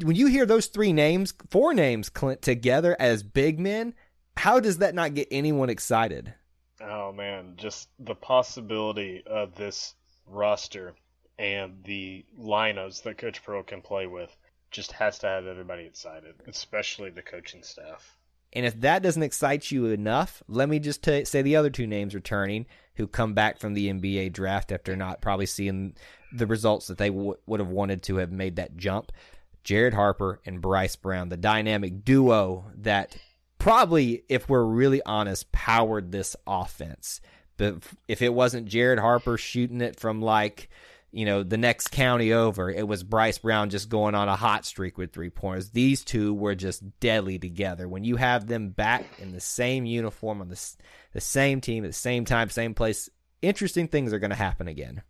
when 0.02 0.17
you 0.17 0.26
hear 0.26 0.47
those 0.47 0.67
three 0.67 0.93
names, 0.93 1.33
four 1.50 1.73
names, 1.75 2.09
Clint, 2.09 2.43
together 2.43 2.97
as 2.99 3.23
big 3.23 3.59
men, 3.59 3.95
how 4.37 4.61
does 4.61 4.79
that 4.79 4.95
not 4.95 5.14
get 5.14 5.29
anyone 5.31 5.71
excited? 5.71 6.35
Oh 6.81 7.12
man, 7.12 7.55
just 7.57 7.88
the 7.99 8.14
possibility 8.14 9.23
of 9.26 9.55
this 9.55 9.95
roster 10.26 10.95
and 11.38 11.83
the 11.85 12.25
lineups 12.38 13.02
that 13.02 13.19
Coach 13.19 13.43
Pearl 13.43 13.62
can 13.62 13.83
play 13.83 14.07
with 14.07 14.35
just 14.71 14.93
has 14.93 15.19
to 15.19 15.26
have 15.26 15.47
everybody 15.47 15.85
excited, 15.85 16.35
especially 16.47 17.11
the 17.11 17.23
coaching 17.23 17.62
staff. 17.62 18.17
And 18.52 18.66
if 18.66 18.80
that 18.80 19.02
doesn't 19.02 19.23
excite 19.23 19.71
you 19.71 19.87
enough, 19.87 20.42
let 20.47 20.68
me 20.68 20.78
just 20.78 21.02
t- 21.02 21.25
say 21.25 21.42
the 21.42 21.56
other 21.56 21.71
two 21.71 21.87
names 21.87 22.14
returning 22.14 22.66
who 22.97 23.06
come 23.06 23.32
back 23.32 23.59
from 23.59 23.75
the 23.75 23.88
NBA 23.88 24.32
draft 24.32 24.71
after 24.71 24.94
not 24.94 25.23
probably 25.23 25.47
seeing 25.47 25.94
the 26.32 26.47
results 26.47 26.87
that 26.88 26.99
they 26.99 27.09
w- 27.09 27.37
would 27.47 27.61
have 27.61 27.68
wanted 27.68 28.02
to 28.04 28.16
have 28.16 28.30
made 28.30 28.56
that 28.56 28.76
jump. 28.76 29.12
Jared 29.64 29.94
Harper 29.94 30.40
and 30.44 30.61
Bryce 30.61 30.97
Brown, 30.97 31.28
the 31.28 31.37
dynamic 31.37 32.04
duo 32.04 32.66
that 32.76 33.16
probably, 33.59 34.25
if 34.28 34.49
we're 34.49 34.64
really 34.64 35.00
honest, 35.06 35.52
powered 35.52 36.11
this 36.11 36.37
offense. 36.47 37.21
But 37.56 37.76
if 38.09 38.21
it 38.23 38.35
wasn't 38.35 38.66
Jared 38.66 38.99
Harper 38.99 39.38
shooting 39.38 39.80
it 39.80 39.99
from 39.99 40.21
like 40.21 40.68
you 41.12 41.26
know, 41.26 41.42
the 41.42 41.59
next 41.59 41.88
county 41.88 42.33
over, 42.33 42.71
it 42.71 42.88
was 42.88 43.02
Bryce 43.02 43.38
Brown 43.38 43.69
just 43.69 43.90
going 43.90 44.14
on 44.14 44.28
a 44.28 44.37
hot 44.37 44.64
streak 44.64 44.97
with 44.97 45.12
three 45.12 45.28
pointers. 45.28 45.71
These 45.71 46.04
two 46.04 46.33
were 46.33 46.54
just 46.54 46.99
deadly 47.00 47.38
together. 47.38 47.87
When 47.87 48.02
you 48.02 48.16
have 48.16 48.47
them 48.47 48.71
back 48.71 49.04
in 49.19 49.33
the 49.33 49.40
same 49.40 49.85
uniform 49.85 50.40
on 50.40 50.49
the 50.49 50.76
the 51.12 51.21
same 51.21 51.61
team 51.61 51.85
at 51.85 51.88
the 51.88 51.92
same 51.92 52.25
time, 52.25 52.49
same 52.49 52.73
place, 52.73 53.11
interesting 53.42 53.88
things 53.88 54.12
are 54.12 54.19
going 54.19 54.31
to 54.31 54.37
happen 54.37 54.69
again. 54.69 55.02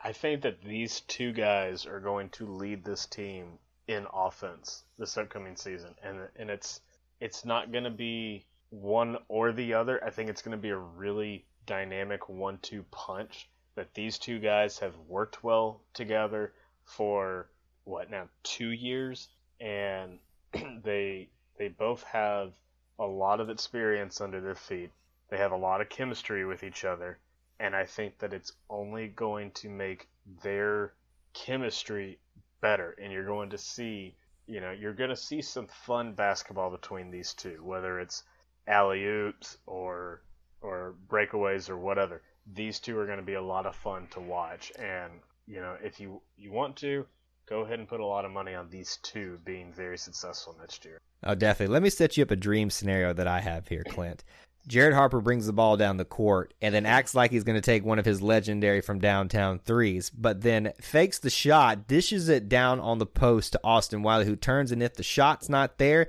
I 0.00 0.12
think 0.12 0.42
that 0.42 0.62
these 0.62 1.00
two 1.00 1.32
guys 1.32 1.86
are 1.86 2.00
going 2.00 2.30
to 2.30 2.46
lead 2.46 2.84
this 2.84 3.06
team 3.06 3.58
in 3.88 4.06
offense 4.14 4.84
this 4.96 5.18
upcoming 5.18 5.56
season, 5.56 5.94
and 6.04 6.20
and 6.36 6.50
it's 6.50 6.80
it's 7.20 7.44
not 7.44 7.72
going 7.72 7.84
to 7.84 7.90
be 7.90 8.46
one 8.70 9.16
or 9.28 9.50
the 9.50 9.74
other. 9.74 10.02
I 10.04 10.10
think 10.10 10.30
it's 10.30 10.42
going 10.42 10.56
to 10.56 10.62
be 10.62 10.70
a 10.70 10.76
really 10.76 11.46
dynamic 11.66 12.28
one-two 12.28 12.84
punch 12.90 13.48
that 13.78 13.94
these 13.94 14.18
two 14.18 14.40
guys 14.40 14.80
have 14.80 14.96
worked 15.06 15.44
well 15.44 15.80
together 15.94 16.52
for 16.84 17.48
what 17.84 18.10
now 18.10 18.28
two 18.42 18.70
years, 18.70 19.28
and 19.60 20.18
they 20.82 21.28
they 21.58 21.68
both 21.68 22.02
have 22.02 22.54
a 22.98 23.06
lot 23.06 23.38
of 23.38 23.50
experience 23.50 24.20
under 24.20 24.40
their 24.40 24.56
feet. 24.56 24.90
They 25.30 25.36
have 25.36 25.52
a 25.52 25.56
lot 25.56 25.80
of 25.80 25.88
chemistry 25.88 26.44
with 26.44 26.64
each 26.64 26.84
other, 26.84 27.20
and 27.60 27.76
I 27.76 27.84
think 27.84 28.18
that 28.18 28.32
it's 28.32 28.50
only 28.68 29.06
going 29.06 29.52
to 29.52 29.68
make 29.68 30.08
their 30.42 30.94
chemistry 31.32 32.18
better, 32.60 32.96
and 33.00 33.12
you're 33.12 33.26
going 33.26 33.50
to 33.50 33.58
see, 33.58 34.16
you 34.48 34.60
know, 34.60 34.72
you're 34.72 34.92
going 34.92 35.10
to 35.10 35.16
see 35.16 35.40
some 35.40 35.68
fun 35.68 36.14
basketball 36.14 36.70
between 36.72 37.12
these 37.12 37.32
two, 37.32 37.60
whether 37.62 38.00
it's 38.00 38.24
alley 38.66 39.04
oops 39.04 39.56
or 39.66 40.22
or 40.62 40.96
breakaways 41.08 41.70
or 41.70 41.78
whatever 41.78 42.22
these 42.54 42.78
two 42.78 42.98
are 42.98 43.06
going 43.06 43.18
to 43.18 43.24
be 43.24 43.34
a 43.34 43.42
lot 43.42 43.66
of 43.66 43.76
fun 43.76 44.06
to 44.12 44.20
watch. 44.20 44.72
And 44.78 45.12
you 45.46 45.60
know, 45.60 45.76
if 45.82 46.00
you 46.00 46.20
you 46.36 46.52
want 46.52 46.76
to, 46.76 47.06
go 47.48 47.60
ahead 47.60 47.78
and 47.78 47.88
put 47.88 48.00
a 48.00 48.06
lot 48.06 48.24
of 48.24 48.30
money 48.30 48.54
on 48.54 48.68
these 48.70 48.98
two 49.02 49.38
being 49.44 49.72
very 49.72 49.98
successful 49.98 50.56
next 50.60 50.84
year. 50.84 50.98
Oh, 51.24 51.34
definitely. 51.34 51.72
Let 51.72 51.82
me 51.82 51.90
set 51.90 52.16
you 52.16 52.22
up 52.22 52.30
a 52.30 52.36
dream 52.36 52.70
scenario 52.70 53.12
that 53.12 53.26
I 53.26 53.40
have 53.40 53.68
here, 53.68 53.84
Clint. 53.88 54.22
Jared 54.68 54.92
Harper 54.92 55.22
brings 55.22 55.46
the 55.46 55.52
ball 55.54 55.78
down 55.78 55.96
the 55.96 56.04
court 56.04 56.52
and 56.60 56.74
then 56.74 56.84
acts 56.84 57.14
like 57.14 57.30
he's 57.30 57.42
going 57.42 57.56
to 57.56 57.62
take 57.62 57.86
one 57.86 57.98
of 57.98 58.04
his 58.04 58.20
legendary 58.20 58.82
from 58.82 58.98
downtown 58.98 59.58
threes, 59.58 60.10
but 60.10 60.42
then 60.42 60.72
fakes 60.78 61.18
the 61.18 61.30
shot, 61.30 61.88
dishes 61.88 62.28
it 62.28 62.50
down 62.50 62.78
on 62.78 62.98
the 62.98 63.06
post 63.06 63.52
to 63.52 63.60
Austin 63.64 64.02
Wiley, 64.02 64.26
who 64.26 64.36
turns, 64.36 64.70
and 64.70 64.82
if 64.82 64.94
the 64.94 65.02
shot's 65.02 65.48
not 65.48 65.78
there, 65.78 66.08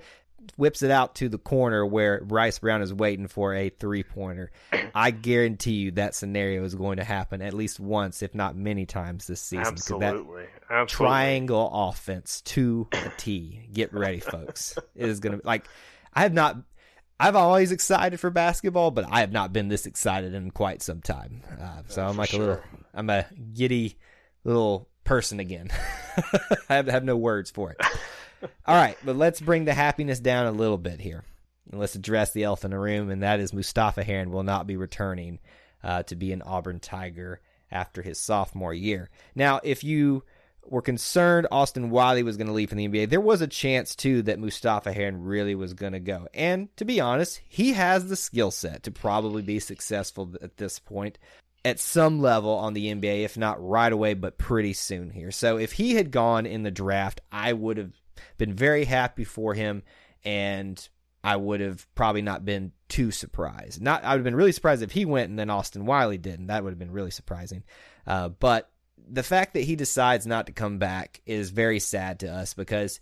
whips 0.58 0.82
it 0.82 0.92
out 0.92 1.16
to 1.16 1.30
the 1.30 1.38
corner 1.38 1.86
where 1.86 2.22
Bryce 2.22 2.60
Brown 2.60 2.82
is 2.82 2.94
waiting 2.94 3.28
for 3.28 3.54
a 3.54 3.70
three 3.70 4.04
pointer. 4.04 4.52
I 4.94 5.12
guarantee 5.12 5.74
you 5.74 5.92
that 5.92 6.16
scenario 6.16 6.64
is 6.64 6.76
going 6.76 6.98
to 6.98 7.04
happen 7.04 7.42
at 7.42 7.54
least 7.54 7.80
once, 7.80 8.22
if 8.22 8.36
not 8.36 8.56
many 8.56 8.86
times 8.86 9.28
this 9.28 9.42
season. 9.42 9.66
Absolutely, 9.66 10.46
absolutely. 10.70 10.88
triangle 10.88 11.70
offense 11.72 12.42
to 12.42 12.88
a 12.94 13.12
T. 13.18 13.68
Get 13.72 13.94
ready, 13.94 14.20
folks. 14.20 14.78
It 14.96 15.10
is 15.10 15.20
going 15.20 15.32
to 15.32 15.38
be 15.38 15.48
like 15.48 15.68
I 16.14 16.22
have 16.22 16.34
not. 16.34 16.58
I've 17.20 17.36
always 17.36 17.72
excited 17.74 18.20
for 18.20 18.30
basketball, 18.30 18.92
but 18.92 19.06
I 19.10 19.20
have 19.20 19.32
not 19.32 19.52
been 19.52 19.68
this 19.68 19.86
excited 19.86 20.34
in 20.34 20.52
quite 20.52 20.82
some 20.82 21.02
time. 21.02 21.44
Uh, 21.60 21.82
so 21.88 22.06
I'm 22.06 22.16
like 22.16 22.34
a 22.34 22.38
little. 22.38 22.60
I'm 22.94 23.10
a 23.10 23.26
giddy 23.54 23.98
little 24.44 24.90
person 25.04 25.40
again. 25.40 25.70
I 26.70 26.76
have, 26.76 26.88
have 26.88 27.04
no 27.04 27.18
words 27.18 27.52
for 27.52 27.72
it. 27.72 27.78
All 28.66 28.76
right, 28.76 28.98
but 29.04 29.16
let's 29.16 29.42
bring 29.42 29.66
the 29.66 29.74
happiness 29.74 30.20
down 30.20 30.48
a 30.48 30.52
little 30.52 30.78
bit 30.78 31.00
here. 31.00 31.24
And 31.72 31.80
let's 31.80 31.96
address 31.96 32.32
the 32.32 32.44
elephant 32.44 32.74
in 32.74 32.80
the 32.80 32.84
room, 32.84 33.10
and 33.10 33.24
that 33.24 33.40
is 33.40 33.54
Mustapha 33.54 34.04
Heron 34.04 34.32
will 34.32 34.44
not 34.44 34.68
be 34.68 34.78
returning 34.78 35.40
uh, 35.84 36.04
to 36.04 36.16
be 36.16 36.32
an 36.32 36.42
Auburn 36.42 36.80
Tiger 36.80 37.42
after 37.72 38.02
his 38.02 38.20
sophomore 38.20 38.74
year. 38.74 39.10
Now, 39.36 39.60
if 39.64 39.84
you 39.84 40.24
were 40.66 40.82
concerned 40.82 41.48
Austin 41.52 41.90
Wiley 41.90 42.24
was 42.24 42.38
going 42.38 42.48
to 42.48 42.54
leave 42.54 42.70
from 42.70 42.80
the 42.80 42.88
NBA, 42.88 43.10
there 43.10 43.22
was 43.22 43.42
a 43.42 43.48
chance 43.48 43.96
too 43.96 44.22
that 44.24 44.40
Mustafa 44.40 44.92
Heron 44.92 45.24
really 45.24 45.56
was 45.56 45.74
going 45.74 45.94
to 45.94 46.00
go. 46.00 46.28
And 46.34 46.76
to 46.78 46.86
be 46.86 47.00
honest, 47.00 47.40
he 47.48 47.74
has 47.74 48.08
the 48.08 48.16
skill 48.16 48.52
set 48.52 48.84
to 48.84 48.92
probably 48.92 49.42
be 49.42 49.60
successful 49.60 50.34
at 50.42 50.58
this 50.58 50.80
point 50.80 51.18
at 51.66 51.80
some 51.80 52.22
level 52.22 52.52
on 52.52 52.74
the 52.74 52.88
NBA, 52.88 53.24
if 53.24 53.38
not 53.38 53.66
right 53.66 53.92
away, 53.92 54.14
but 54.14 54.38
pretty 54.38 54.74
soon 54.74 55.10
here. 55.10 55.32
So 55.32 55.58
if 55.58 55.74
he 55.74 55.96
had 55.96 56.12
gone 56.12 56.46
in 56.46 56.64
the 56.64 56.72
draft, 56.72 57.22
I 57.32 57.54
would 57.54 57.78
have 57.78 57.92
been 58.38 58.54
very 58.54 58.86
happy 58.86 59.24
for 59.24 59.54
him 59.54 59.84
and 60.24 60.90
I 61.24 61.36
would 61.36 61.60
have 61.60 61.88
probably 61.96 62.22
not 62.22 62.46
been 62.46 62.72
too 62.88 63.12
surprised. 63.12 63.82
Not 63.82 64.04
I 64.04 64.10
would 64.10 64.20
have 64.20 64.24
been 64.24 64.36
really 64.36 64.52
surprised 64.52 64.82
if 64.82 64.92
he 64.92 65.06
went 65.06 65.30
and 65.30 65.38
then 65.38 65.50
Austin 65.50 65.86
Wiley 65.86 66.18
didn't. 66.18 66.48
that 66.48 66.64
would 66.64 66.72
have 66.72 66.80
been 66.80 66.92
really 66.92 67.12
surprising. 67.12 67.64
Uh, 68.08 68.30
but 68.30 68.72
the 69.12 69.24
fact 69.24 69.54
that 69.54 69.62
he 69.62 69.76
decides 69.76 70.28
not 70.28 70.46
to 70.46 70.52
come 70.52 70.78
back 70.78 71.22
is 71.26 71.50
very 71.50 71.80
sad 71.80 72.20
to 72.20 72.28
us 72.28 72.54
because 72.54 73.00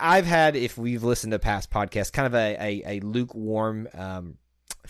I've 0.00 0.26
had, 0.26 0.56
if 0.56 0.78
we've 0.78 1.02
listened 1.02 1.32
to 1.32 1.38
past 1.38 1.70
podcasts, 1.70 2.12
kind 2.12 2.26
of 2.26 2.34
a, 2.34 2.56
a, 2.60 2.98
a 2.98 3.00
lukewarm 3.00 3.88
um, 3.94 4.36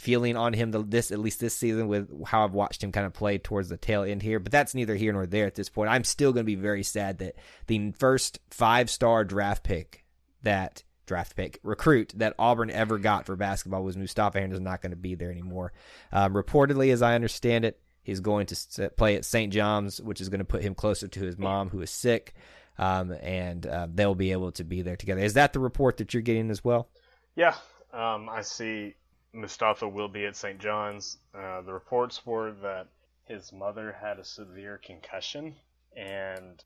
feeling 0.01 0.35
on 0.35 0.55
him 0.55 0.73
this 0.89 1.13
at 1.13 1.19
least 1.19 1.41
this 1.41 1.55
season 1.55 1.87
with 1.87 2.25
how 2.25 2.45
I've 2.45 2.55
watched 2.55 2.83
him 2.83 2.91
kind 2.91 3.07
of 3.07 3.13
play 3.13 3.37
towards 3.37 3.69
the 3.69 3.77
tail 3.77 4.03
end 4.03 4.23
here. 4.23 4.41
But 4.41 4.51
that's 4.51 4.75
neither 4.75 4.97
here 4.97 5.13
nor 5.13 5.27
there 5.27 5.47
at 5.47 5.55
this 5.55 5.69
point. 5.69 5.91
I'm 5.91 6.05
still 6.05 6.33
going 6.33 6.45
to 6.45 6.51
be 6.51 6.55
very 6.55 6.83
sad 6.83 7.19
that 7.19 7.37
the 7.67 7.93
first 7.93 8.41
five 8.51 8.89
star 8.89 9.25
draft 9.25 9.63
pick 9.63 10.05
that 10.43 10.83
draft 11.07 11.37
pick 11.37 11.61
recruit 11.63 12.15
that 12.17 12.35
Auburn 12.39 12.71
ever 12.71 12.97
got 12.97 13.27
for 13.27 13.37
basketball 13.37 13.85
was 13.85 13.97
Mustapha 13.97 14.43
is 14.43 14.59
not 14.59 14.81
going 14.81 14.91
to 14.91 14.97
be 14.97 15.17
there 15.17 15.31
anymore. 15.31 15.75
Um, 16.13 16.33
reportedly, 16.33 16.93
as 16.93 17.03
I 17.03 17.15
understand 17.15 17.67
it, 17.67 17.79
he's 18.03 18.21
going 18.21 18.47
to 18.47 18.91
play 18.97 19.17
at 19.17 19.27
St. 19.27 19.53
John's, 19.53 20.01
which 20.01 20.23
is 20.23 20.31
going 20.31 20.39
to 20.39 20.47
put 20.47 20.63
him 20.63 20.75
closer 20.75 21.09
to 21.09 21.21
his 21.21 21.37
mom 21.37 21.69
who 21.69 21.83
is 21.83 21.91
sick. 21.91 22.35
Um, 22.79 23.13
and 23.21 23.67
uh, 23.67 23.89
they'll 23.93 24.15
be 24.15 24.33
able 24.33 24.53
to 24.53 24.65
be 24.65 24.81
there 24.81 24.97
together. 24.97 25.21
Is 25.21 25.35
that 25.35 25.53
the 25.53 25.59
report 25.59 25.99
that 25.99 26.15
you're 26.15 26.23
getting 26.23 26.51
as 26.51 26.65
well? 26.65 26.89
Yeah, 27.37 27.55
um, 27.93 28.31
I 28.31 28.41
see 28.41 28.95
Mustapha 29.33 29.89
will 29.89 30.09
be 30.09 30.27
at 30.27 30.37
St. 30.37 30.59
John's. 30.59 31.19
Uh, 31.35 31.63
the 31.63 31.73
reports 31.73 32.27
were 32.27 32.53
that 32.63 32.89
his 33.25 33.53
mother 33.53 33.93
had 33.93 34.19
a 34.19 34.25
severe 34.25 34.79
concussion, 34.79 35.55
and 35.97 36.65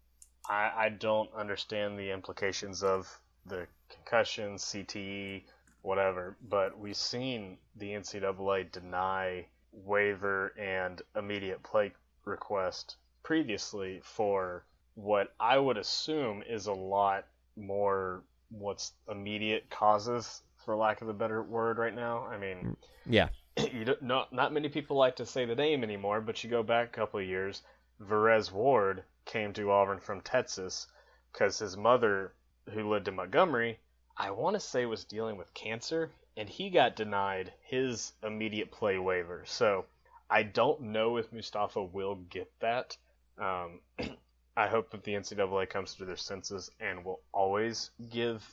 I, 0.49 0.73
I 0.77 0.89
don't 0.89 1.33
understand 1.35 1.99
the 1.99 2.11
implications 2.11 2.83
of 2.83 3.21
the 3.45 3.67
concussion, 3.91 4.55
CTE, 4.55 5.43
whatever, 5.83 6.37
but 6.49 6.79
we've 6.79 6.97
seen 6.97 7.59
the 7.77 7.91
NCAA 7.91 8.73
deny 8.73 9.47
waiver 9.73 10.55
and 10.59 11.03
immediate 11.15 11.63
play 11.63 11.93
request 12.25 12.97
previously 13.23 14.01
for 14.03 14.65
what 14.95 15.35
I 15.39 15.59
would 15.59 15.77
assume 15.77 16.43
is 16.49 16.67
a 16.67 16.73
lot 16.73 17.27
more 17.57 18.23
what's 18.49 18.93
immediate 19.11 19.69
causes 19.69 20.43
for 20.65 20.77
lack 20.77 21.03
of 21.03 21.09
a 21.09 21.13
better 21.13 21.43
word 21.43 21.79
right 21.79 21.95
now. 21.95 22.27
I 22.27 22.39
mean, 22.39 22.77
Yeah. 23.07 23.29
you 23.73 23.85
don't, 23.85 24.03
not 24.03 24.33
not 24.33 24.53
many 24.53 24.69
people 24.69 24.97
like 24.97 25.17
to 25.17 25.27
say 25.27 25.45
the 25.45 25.55
name 25.55 25.85
anymore, 25.85 26.21
but 26.21 26.43
you 26.43 26.51
go 26.51 26.63
back 26.63 26.89
a 26.89 26.93
couple 26.93 27.21
of 27.21 27.27
years, 27.27 27.63
Verez 28.01 28.51
Ward 28.51 29.05
came 29.25 29.53
to 29.55 29.71
Auburn 29.71 30.01
from 30.01 30.21
Texas 30.21 30.87
because 31.33 31.59
his 31.59 31.77
mother, 31.77 32.35
who 32.71 32.89
lived 32.89 33.09
in 33.09 33.17
Montgomery, 33.17 33.79
I 34.17 34.31
want 34.31 34.55
to 34.55 34.61
say 34.61 34.87
was 34.87 35.05
dealing 35.05 35.37
with 35.37 35.53
cancer, 35.55 36.11
and 36.37 36.49
he 36.49 36.71
got 36.71 36.97
denied 36.97 37.53
his 37.63 38.13
immediate 38.23 38.71
play 38.71 38.99
waiver. 38.99 39.43
So 39.47 39.87
I 40.31 40.43
don't 40.43 40.81
know 40.81 41.17
if 41.17 41.33
Mustapha 41.33 41.83
will 41.83 42.17
get 42.17 42.51
that. 42.61 42.97
Um, 43.39 43.81
I 44.57 44.69
hope 44.69 44.91
that 44.91 45.03
the 45.03 45.15
NCAA 45.15 45.69
comes 45.69 45.95
to 45.97 46.05
their 46.05 46.17
senses 46.17 46.71
and 46.79 47.05
will 47.05 47.21
always 47.33 47.91
give 48.11 48.45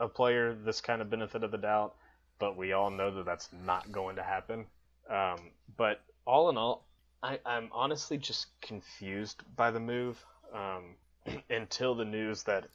a 0.00 0.08
player 0.08 0.54
this 0.54 0.80
kind 0.80 1.00
of 1.00 1.10
benefit 1.10 1.44
of 1.44 1.50
the 1.52 1.58
doubt, 1.58 1.94
but 2.38 2.56
we 2.56 2.72
all 2.72 2.90
know 2.90 3.14
that 3.14 3.24
that's 3.24 3.50
not 3.64 3.92
going 3.92 4.16
to 4.16 4.22
happen. 4.22 4.66
Um, 5.08 5.50
but 5.76 6.00
all 6.26 6.50
in 6.50 6.56
all, 6.56 6.86
I, 7.22 7.38
I'm 7.46 7.68
honestly 7.72 8.18
just 8.18 8.46
confused 8.60 9.42
by 9.56 9.70
the 9.70 9.80
move. 9.80 10.24
Um, 10.52 10.96
until 11.50 11.94
the 11.94 12.04
news 12.04 12.42
that 12.44 12.66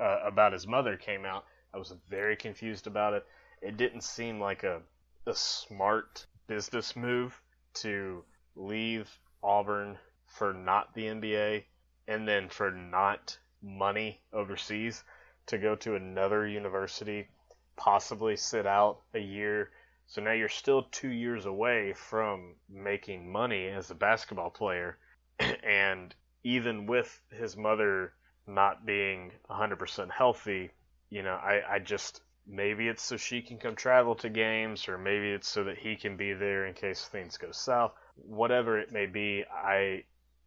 uh, 0.00 0.20
about 0.24 0.52
his 0.52 0.66
mother 0.66 0.96
came 0.96 1.24
out, 1.24 1.44
I 1.74 1.78
was 1.78 1.94
very 2.08 2.36
confused 2.36 2.86
about 2.86 3.14
it. 3.14 3.24
It 3.60 3.76
didn't 3.76 4.02
seem 4.02 4.40
like 4.40 4.64
a 4.64 4.82
a 5.26 5.34
smart 5.34 6.26
business 6.48 6.96
move 6.96 7.40
to 7.74 8.24
leave 8.56 9.08
Auburn 9.42 9.96
for 10.26 10.52
not 10.52 10.92
the 10.94 11.04
NBA 11.04 11.64
and 12.08 12.26
then 12.26 12.48
for 12.48 12.72
not 12.72 13.38
money 13.62 14.20
overseas 14.32 15.04
to 15.46 15.58
go 15.58 15.74
to 15.76 15.94
another 15.94 16.46
university, 16.46 17.28
possibly 17.76 18.36
sit 18.36 18.66
out 18.66 19.00
a 19.14 19.18
year. 19.18 19.70
So 20.06 20.20
now 20.20 20.32
you're 20.32 20.48
still 20.48 20.84
two 20.84 21.10
years 21.10 21.46
away 21.46 21.94
from 21.94 22.54
making 22.68 23.30
money 23.30 23.68
as 23.68 23.90
a 23.90 23.94
basketball 23.94 24.50
player. 24.50 24.98
and 25.38 26.14
even 26.44 26.86
with 26.86 27.20
his 27.30 27.56
mother 27.56 28.12
not 28.46 28.84
being 28.84 29.32
100% 29.50 30.10
healthy, 30.10 30.70
you 31.10 31.22
know, 31.22 31.34
I, 31.34 31.62
I 31.74 31.78
just 31.78 32.20
maybe 32.46 32.88
it's 32.88 33.02
so 33.02 33.16
she 33.16 33.40
can 33.40 33.58
come 33.58 33.76
travel 33.76 34.14
to 34.16 34.28
games 34.28 34.88
or 34.88 34.98
maybe 34.98 35.30
it's 35.30 35.48
so 35.48 35.64
that 35.64 35.78
he 35.78 35.96
can 35.96 36.16
be 36.16 36.32
there 36.32 36.66
in 36.66 36.74
case 36.74 37.04
things 37.04 37.36
go 37.36 37.52
south 37.52 37.92
whatever 38.16 38.78
it 38.78 38.92
may 38.92 39.06
be 39.06 39.44
i 39.52 40.02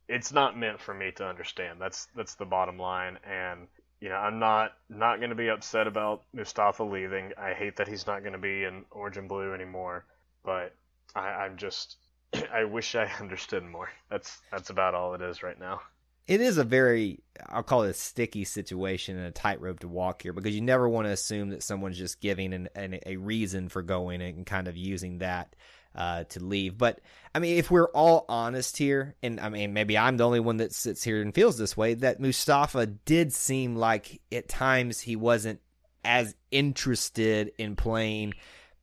it's 0.08 0.32
not 0.32 0.58
meant 0.58 0.80
for 0.80 0.94
me 0.94 1.12
to 1.12 1.25
understand 1.25 1.80
that's 1.80 2.08
that's 2.16 2.36
the 2.36 2.46
bottom 2.46 2.78
line 2.78 3.18
and 3.24 3.68
you 4.05 4.12
know 4.12 4.17
i'm 4.17 4.38
not 4.38 4.74
not 4.88 5.17
going 5.17 5.31
to 5.31 5.35
be 5.35 5.50
upset 5.50 5.88
about 5.88 6.21
mustapha 6.31 6.83
leaving. 6.83 7.31
I 7.39 7.53
hate 7.53 7.77
that 7.77 7.88
he's 7.88 8.05
not 8.05 8.19
going 8.21 8.33
to 8.33 8.39
be 8.39 8.63
in 8.63 8.85
orange 8.91 9.17
and 9.17 9.27
blue 9.27 9.51
anymore 9.51 10.05
but 10.43 10.75
I, 11.15 11.21
i'm 11.21 11.57
just 11.57 11.97
i 12.53 12.63
wish 12.65 12.93
i 12.93 13.05
understood 13.19 13.63
more. 13.63 13.89
That's 14.12 14.41
that's 14.51 14.69
about 14.69 14.93
all 14.93 15.15
it 15.15 15.21
is 15.21 15.41
right 15.41 15.59
now. 15.59 15.81
It 16.27 16.39
is 16.39 16.59
a 16.59 16.63
very 16.63 17.24
I'll 17.50 17.63
call 17.63 17.81
it 17.83 17.89
a 17.89 17.93
sticky 17.95 18.45
situation 18.45 19.17
and 19.17 19.25
a 19.25 19.31
tightrope 19.31 19.79
to 19.79 19.88
walk 19.88 20.21
here 20.21 20.33
because 20.33 20.53
you 20.53 20.62
never 20.62 20.88
want 20.88 21.07
to 21.07 21.12
assume 21.12 21.50
that 21.50 21.63
someone's 21.63 21.97
just 21.97 22.21
giving 22.21 22.53
an, 22.53 22.69
an, 22.75 23.00
a 23.07 23.17
reason 23.17 23.69
for 23.69 23.81
going 23.81 24.21
and 24.21 24.45
kind 24.45 24.67
of 24.67 24.77
using 24.77 25.17
that 25.17 25.55
uh, 25.96 26.25
to 26.25 26.44
leave. 26.44 26.78
But 26.78 27.00
I 27.34 27.40
mean, 27.40 27.58
if 27.58 27.72
we're 27.72 27.90
all 27.90 28.25
honest 28.30 28.78
here, 28.78 29.16
and 29.24 29.40
I 29.40 29.50
mean, 29.50 29.74
maybe 29.74 29.98
I'm 29.98 30.18
the 30.18 30.25
only 30.25 30.40
one 30.40 30.58
that 30.58 30.74
sits 30.74 31.04
here 31.04 31.22
and 31.22 31.34
feels 31.34 31.58
this 31.58 31.75
way, 31.75 31.94
that 31.96 32.20
Mustapha 32.20 32.86
did 32.86 33.34
seem 33.34 33.75
like 33.75 34.22
at 34.32 34.48
times 34.48 35.02
he 35.02 35.16
wasn't 35.16 35.60
as 36.04 36.36
interested 36.52 37.52
in 37.58 37.75
playing 37.75 38.34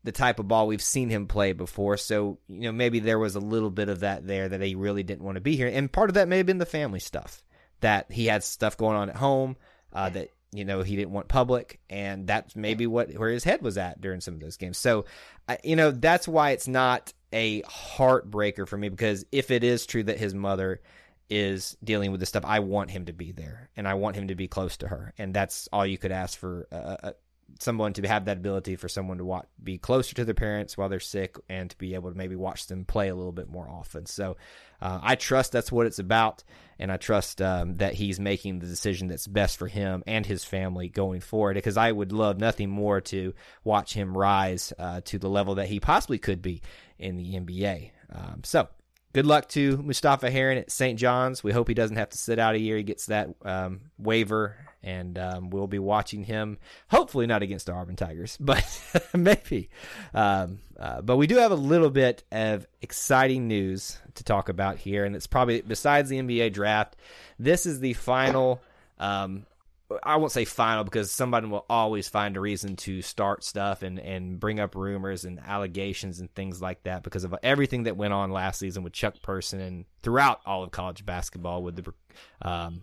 the 0.05 0.13
type 0.13 0.41
of 0.41 0.49
ball 0.49 0.67
we've 0.67 0.83
seen 0.83 1.09
him 1.09 1.29
play 1.29 1.53
before. 1.53 1.97
So, 1.97 2.39
you 2.49 2.63
know, 2.63 2.73
maybe 2.73 2.99
there 2.99 3.19
was 3.19 3.37
a 3.37 3.41
little 3.41 3.71
bit 3.71 3.89
of 3.89 4.01
that 4.01 4.27
there 4.27 4.49
that 4.49 4.61
he 4.61 4.75
really 4.75 5.05
didn't 5.05 5.25
want 5.25 5.37
to 5.37 5.41
be 5.41 5.55
here. 5.55 5.69
And 5.69 5.93
part 5.93 6.11
of 6.11 6.15
that 6.15 6.29
may 6.29 6.39
have 6.39 6.47
been 6.47 6.59
the 6.59 6.67
family 6.67 6.99
stuff 6.99 7.45
that 7.81 8.11
he 8.11 8.27
had 8.27 8.43
stuff 8.43 8.77
going 8.77 8.97
on 8.97 9.11
at 9.11 9.17
home 9.17 9.57
uh, 9.93 10.09
that, 10.11 10.31
you 10.53 10.65
know, 10.65 10.83
he 10.83 10.97
didn't 10.97 11.13
want 11.13 11.29
public. 11.29 11.81
And 11.91 12.27
that's 12.27 12.55
maybe 12.55 12.87
what 12.87 13.13
where 13.13 13.31
his 13.31 13.45
head 13.45 13.63
was 13.63 13.79
at 13.79 14.01
during 14.01 14.21
some 14.21 14.35
of 14.35 14.41
those 14.41 14.57
games. 14.57 14.79
So, 14.79 15.07
you 15.65 15.77
know, 15.77 15.91
that's 15.91 16.29
why 16.29 16.51
it's 16.51 16.69
not 16.69 17.13
a 17.33 17.63
heartbreaker 17.63 18.69
for 18.69 18.77
me 18.77 18.91
because 18.91 19.25
if 19.33 19.51
it 19.51 19.65
is 19.65 19.87
true 19.87 20.03
that 20.03 20.19
his 20.19 20.35
mother 20.35 20.81
is 21.31 21.77
dealing 21.83 22.11
with 22.11 22.21
this 22.21 22.29
stuff, 22.29 22.45
I 22.47 22.61
want 22.61 22.91
him 22.91 23.07
to 23.07 23.13
be 23.13 23.33
there 23.33 23.71
and 23.75 23.89
I 23.89 23.95
want 23.95 24.17
him 24.17 24.29
to 24.29 24.35
be 24.35 24.49
close 24.49 24.77
to 24.79 24.89
her. 24.89 25.15
And 25.17 25.33
that's 25.33 25.69
all 25.73 25.87
you 25.87 25.97
could 25.97 26.13
ask 26.13 26.39
for 26.39 26.69
someone 27.61 27.93
to 27.95 28.07
have 28.07 28.25
that 28.27 28.39
ability 28.39 28.77
for 28.77 28.89
someone 28.89 29.19
to 29.19 29.25
watch, 29.25 29.47
be 29.63 29.79
closer 29.79 30.15
to 30.15 30.25
their 30.25 30.35
parents 30.35 30.77
while 30.77 30.89
they're 30.89 31.01
sick 31.01 31.37
and 31.49 31.71
to 31.71 31.79
be 31.79 31.95
able 31.95 32.11
to 32.11 32.17
maybe 32.17 32.37
watch 32.37 32.67
them 32.67 32.85
play 32.85 33.09
a 33.09 33.15
little 33.15 33.33
bit 33.33 33.49
more 33.49 33.69
often. 33.69 34.07
So 34.07 34.37
uh, 34.81 35.01
I 35.03 35.15
trust 35.15 35.53
that's 35.53 35.71
what 35.71 35.87
it's 35.87 35.99
about, 35.99 36.43
and 36.79 36.91
I 36.91 36.97
trust 36.97 37.41
um, 37.41 37.77
that 37.77 37.95
he's 37.95 38.19
making 38.19 38.59
the 38.59 38.67
decision 38.67 39.09
that's 39.09 39.27
best 39.27 39.57
for 39.57 39.69
him 39.69 40.03
and 40.07 40.27
his 40.27 40.45
family 40.45 40.89
going 40.89 41.21
forward. 41.21 41.55
Because 41.55 41.77
I 41.77 41.93
would 41.93 42.13
love 42.13 42.39
nothing 42.39 42.71
more 42.71 43.01
to 43.03 43.35
watch 43.65 43.95
him 43.95 44.17
rise 44.17 44.73
uh, 44.79 45.01
to 45.05 45.19
the 45.19 45.29
level 45.29 45.57
that 45.57 45.69
he 45.69 45.81
possibly 45.81 46.19
could 46.19 46.43
be 46.43 46.63
in 46.99 47.17
the 47.17 47.35
NBA. 47.35 47.91
Um, 48.13 48.41
so 48.45 48.69
good 49.13 49.27
luck 49.27 49.49
to 49.51 49.77
Mustapha 49.79 50.31
Heron 50.31 50.59
at 50.59 50.71
St. 50.71 50.99
John's. 50.99 51.43
We 51.43 51.53
hope 51.53 51.69
he 51.69 51.75
doesn't 51.75 51.97
have 51.97 52.11
to 52.11 52.19
sit 52.19 52.39
out 52.39 52.55
a 52.55 52.59
year. 52.59 52.77
He 52.77 52.83
gets 52.83 53.07
that 53.07 53.31
um, 53.45 53.81
waiver 53.99 54.57
and 54.83 55.19
um, 55.19 55.51
we'll 55.51 55.67
be 55.67 55.79
watching 55.79 56.25
him. 56.25 56.59
Hopefully, 56.91 57.27
not 57.27 57.43
against 57.43 57.67
the 57.67 57.73
Auburn 57.73 57.97
Tigers, 57.97 58.37
but 58.41 58.83
maybe. 59.15 59.71
Um, 60.13 60.61
uh, 60.79 61.01
but 61.03 61.17
we 61.17 61.27
do 61.27 61.37
have 61.37 61.53
a 61.53 61.57
little 61.57 61.91
bit 61.91 62.25
of 62.33 62.67
exciting 62.81 63.47
news 63.47 63.99
to 64.15 64.25
talk 64.25 64.49
about 64.49 64.79
here, 64.79 65.05
and 65.05 65.15
it's 65.15 65.27
probably 65.27 65.61
besides 65.61 66.09
the 66.09 66.19
NBA 66.19 66.53
draft. 66.53 66.97
This 67.39 67.67
is 67.67 67.81
the 67.81 67.95
final. 67.95 68.61
I 70.03 70.17
won't 70.17 70.33
say 70.33 70.45
final 70.45 70.85
because 70.85 71.11
somebody 71.11 71.47
will 71.47 71.65
always 71.69 72.09
find 72.09 72.37
a 72.37 72.41
reason 72.41 72.77
to 72.77 73.03
start 73.03 73.45
stuff 73.45 73.83
and, 73.83 73.99
and 73.99 74.39
bring 74.39 74.61
up 74.61 74.75
rumors 74.75 75.25
and 75.25 75.41
allegations 75.41 76.21
and 76.21 76.33
things 76.35 76.61
like 76.61 76.83
that 76.85 77.03
because 77.03 77.25
of 77.25 77.35
everything 77.43 77.85
that 77.85 77.97
went 77.97 78.13
on 78.13 78.31
last 78.31 78.59
season 78.59 78.83
with 78.83 78.93
Chuck 78.93 79.21
Person 79.23 79.61
and 79.61 79.85
throughout 80.03 80.41
all 80.47 80.63
of 80.63 80.71
college 80.71 81.05
basketball 81.05 81.63
with 81.63 81.77
the 81.77 81.93
um, 82.43 82.83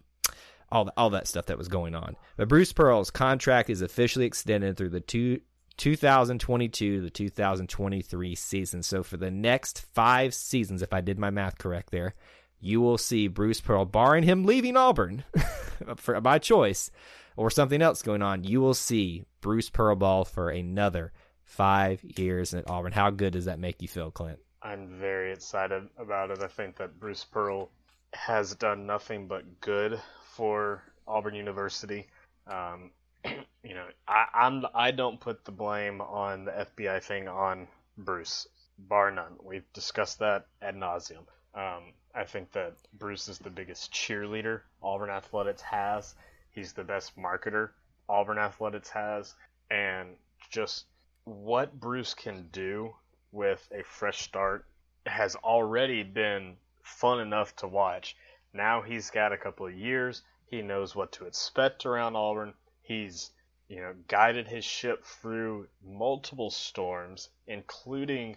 all 0.72 0.90
all 0.98 1.10
that 1.12 1.28
stuff 1.28 1.48
that 1.48 1.58
was 1.58 1.68
going 1.68 1.96
on. 1.96 2.16
But 2.38 2.50
Bruce 2.50 2.74
Pearl's 2.74 3.12
contract 3.12 3.70
is 3.70 3.82
officially 3.82 4.26
extended 4.26 4.78
through 4.78 4.90
the 4.90 5.00
two, 5.00 5.42
2022 5.78 7.02
to 7.02 7.10
2023 7.10 8.36
season. 8.36 8.84
So 8.84 9.04
for 9.04 9.18
the 9.18 9.32
next 9.32 9.82
five 9.94 10.34
seasons, 10.34 10.82
if 10.82 10.94
I 10.94 11.02
did 11.02 11.18
my 11.18 11.30
math 11.30 11.58
correct 11.58 11.92
there, 11.92 12.16
you 12.60 12.82
will 12.82 12.98
see 12.98 13.28
Bruce 13.28 13.62
Pearl, 13.62 13.86
barring 13.86 14.24
him 14.24 14.46
leaving 14.46 14.78
Auburn 14.78 15.24
for, 15.96 16.20
by 16.22 16.40
choice 16.40 16.92
or 17.36 17.50
something 17.50 17.82
else 17.82 18.02
going 18.02 18.22
on, 18.22 18.44
you 18.44 18.60
will 18.60 18.74
see 18.74 19.24
Bruce 19.42 19.70
Pearl 19.70 19.96
ball 19.96 20.26
for 20.26 20.50
another 20.50 21.14
five 21.44 22.04
years 22.04 22.54
at 22.54 22.70
Auburn. 22.70 22.92
How 22.92 23.10
good 23.10 23.34
does 23.34 23.46
that 23.46 23.60
make 23.60 23.82
you 23.82 23.88
feel, 23.88 24.12
Clint? 24.12 24.40
I'm 24.62 25.00
very 25.00 25.32
excited 25.32 25.88
about 25.98 26.32
it. 26.32 26.40
I 26.44 26.48
think 26.48 26.76
that 26.78 27.00
Bruce 27.00 27.24
Pearl 27.24 27.70
has 28.14 28.56
done 28.56 28.86
nothing 28.86 29.28
but 29.28 29.62
good 29.62 30.00
for 30.36 30.84
Auburn 31.08 31.36
University. 31.36 32.08
Um, 32.48 32.92
you 33.64 33.74
know, 33.74 33.86
I, 34.08 34.26
I'm 34.34 34.66
I 34.74 34.92
don't 34.92 35.20
put 35.20 35.46
the 35.46 35.52
blame 35.52 36.02
on 36.02 36.46
the 36.46 36.52
FBI 36.52 37.04
thing 37.04 37.28
on 37.28 37.68
Bruce, 37.98 38.48
bar 38.78 39.12
none. 39.12 39.38
We've 39.44 39.72
discussed 39.74 40.20
that 40.20 40.48
ad 40.62 40.76
nauseum. 40.76 41.26
Um, 41.54 41.94
I 42.16 42.24
think 42.24 42.52
that 42.54 42.74
Bruce 42.94 43.28
is 43.28 43.38
the 43.38 43.52
biggest 43.52 43.94
cheerleader 43.94 44.62
Auburn 44.82 45.12
Athletics 45.12 45.62
has. 45.62 46.16
He's 46.52 46.74
the 46.74 46.84
best 46.84 47.16
marketer 47.16 47.70
Auburn 48.10 48.40
Athletics 48.40 48.90
has, 48.90 49.36
and 49.70 50.18
just 50.50 50.86
what 51.26 51.80
Bruce 51.80 52.16
can 52.16 52.50
do 52.52 52.96
with 53.32 53.68
a 53.72 53.84
fresh 53.84 54.22
start 54.22 54.66
has 55.06 55.36
already 55.36 56.02
been 56.02 56.58
fun 56.82 57.20
enough 57.20 57.56
to 57.58 57.68
watch. 57.68 58.16
Now 58.54 58.82
he's 58.82 59.12
got 59.12 59.32
a 59.32 59.38
couple 59.38 59.68
of 59.68 59.78
years. 59.78 60.24
He 60.48 60.64
knows 60.64 60.96
what 60.96 61.12
to 61.14 61.26
expect 61.26 61.86
around 61.86 62.16
Auburn. 62.16 62.56
He's 62.82 63.32
you 63.68 63.82
know 63.82 63.94
guided 64.08 64.48
his 64.48 64.66
ship 64.66 65.06
through 65.06 65.68
multiple 65.84 66.50
storms, 66.50 67.30
including 67.46 68.36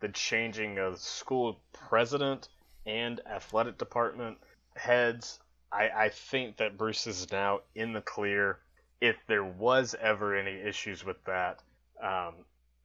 the 0.00 0.08
changing 0.08 0.78
of 0.78 0.98
school 0.98 1.60
president 1.72 2.48
and 2.86 3.20
athletic 3.26 3.78
department 3.78 4.38
heads. 4.76 5.38
I, 5.70 5.88
I 5.88 6.08
think 6.10 6.58
that 6.58 6.76
Bruce 6.76 7.06
is 7.06 7.30
now 7.30 7.60
in 7.74 7.92
the 7.92 8.00
clear. 8.00 8.58
If 9.00 9.16
there 9.26 9.44
was 9.44 9.94
ever 10.00 10.36
any 10.36 10.60
issues 10.60 11.04
with 11.04 11.22
that, 11.24 11.60
um, 12.02 12.34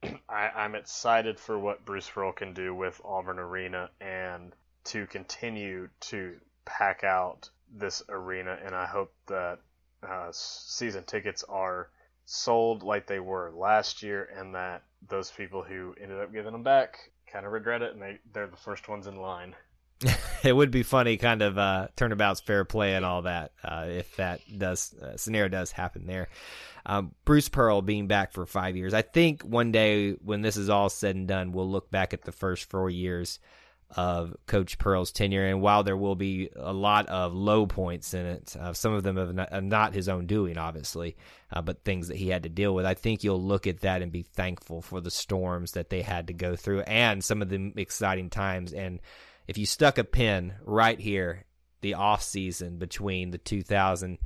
I, 0.28 0.50
I'm 0.54 0.74
excited 0.74 1.38
for 1.38 1.58
what 1.58 1.84
Bruce 1.84 2.08
Pearl 2.08 2.32
can 2.32 2.54
do 2.54 2.74
with 2.74 3.00
Auburn 3.04 3.38
Arena 3.38 3.90
and 4.00 4.54
to 4.84 5.06
continue 5.06 5.88
to 6.00 6.36
pack 6.64 7.04
out 7.04 7.50
this 7.70 8.02
arena, 8.08 8.58
and 8.64 8.74
I 8.74 8.86
hope 8.86 9.12
that 9.26 9.58
uh, 10.02 10.28
season 10.32 11.04
tickets 11.04 11.44
are 11.48 11.90
sold 12.24 12.82
like 12.82 13.06
they 13.06 13.20
were 13.20 13.52
last 13.54 14.02
year, 14.02 14.28
and 14.36 14.54
that 14.54 14.82
those 15.08 15.30
people 15.30 15.62
who 15.62 15.94
ended 16.00 16.20
up 16.20 16.32
giving 16.32 16.52
them 16.52 16.62
back 16.62 17.10
kind 17.30 17.44
of 17.44 17.52
regret 17.52 17.82
it, 17.82 17.92
and 17.92 18.02
they 18.02 18.18
they're 18.32 18.46
the 18.46 18.56
first 18.56 18.88
ones 18.88 19.06
in 19.06 19.16
line. 19.16 19.54
it 20.44 20.52
would 20.52 20.70
be 20.70 20.82
funny, 20.82 21.16
kind 21.16 21.42
of 21.42 21.58
uh, 21.58 21.88
turnabout's 21.96 22.40
fair 22.40 22.64
play 22.64 22.94
and 22.94 23.04
all 23.04 23.22
that, 23.22 23.52
uh, 23.64 23.86
if 23.88 24.16
that 24.16 24.40
does 24.56 24.94
uh, 24.94 25.16
scenario 25.16 25.48
does 25.48 25.72
happen 25.72 26.06
there. 26.06 26.28
Um, 26.86 27.14
Bruce 27.24 27.48
Pearl 27.48 27.82
being 27.82 28.06
back 28.06 28.32
for 28.32 28.46
five 28.46 28.76
years. 28.76 28.94
I 28.94 29.02
think 29.02 29.42
one 29.42 29.72
day 29.72 30.12
when 30.12 30.40
this 30.40 30.56
is 30.56 30.70
all 30.70 30.88
said 30.88 31.16
and 31.16 31.26
done, 31.28 31.52
we'll 31.52 31.70
look 31.70 31.90
back 31.90 32.14
at 32.14 32.22
the 32.22 32.32
first 32.32 32.70
four 32.70 32.88
years 32.88 33.40
of 33.96 34.36
Coach 34.46 34.78
Pearl's 34.78 35.10
tenure, 35.12 35.46
and 35.46 35.62
while 35.62 35.82
there 35.82 35.96
will 35.96 36.14
be 36.14 36.50
a 36.54 36.72
lot 36.72 37.08
of 37.08 37.34
low 37.34 37.66
points 37.66 38.12
in 38.12 38.26
it, 38.26 38.54
uh, 38.58 38.72
some 38.74 38.92
of 38.92 39.02
them 39.02 39.16
have 39.16 39.34
not, 39.34 39.52
are 39.52 39.60
not 39.62 39.94
his 39.94 40.08
own 40.08 40.26
doing, 40.26 40.58
obviously, 40.58 41.16
uh, 41.52 41.62
but 41.62 41.84
things 41.84 42.08
that 42.08 42.18
he 42.18 42.28
had 42.28 42.42
to 42.42 42.50
deal 42.50 42.74
with. 42.74 42.84
I 42.84 42.94
think 42.94 43.24
you'll 43.24 43.42
look 43.42 43.66
at 43.66 43.80
that 43.80 44.02
and 44.02 44.12
be 44.12 44.22
thankful 44.22 44.82
for 44.82 45.00
the 45.00 45.10
storms 45.10 45.72
that 45.72 45.88
they 45.88 46.02
had 46.02 46.26
to 46.26 46.34
go 46.34 46.54
through, 46.54 46.82
and 46.82 47.24
some 47.24 47.40
of 47.40 47.48
the 47.48 47.72
exciting 47.76 48.28
times. 48.28 48.74
And 48.74 49.00
if 49.48 49.58
you 49.58 49.66
stuck 49.66 49.98
a 49.98 50.04
pin 50.04 50.54
right 50.64 51.00
here, 51.00 51.44
the 51.80 51.94
off 51.94 52.22
season 52.22 52.76
between 52.78 53.30
the 53.30 53.38
2017 53.38 54.20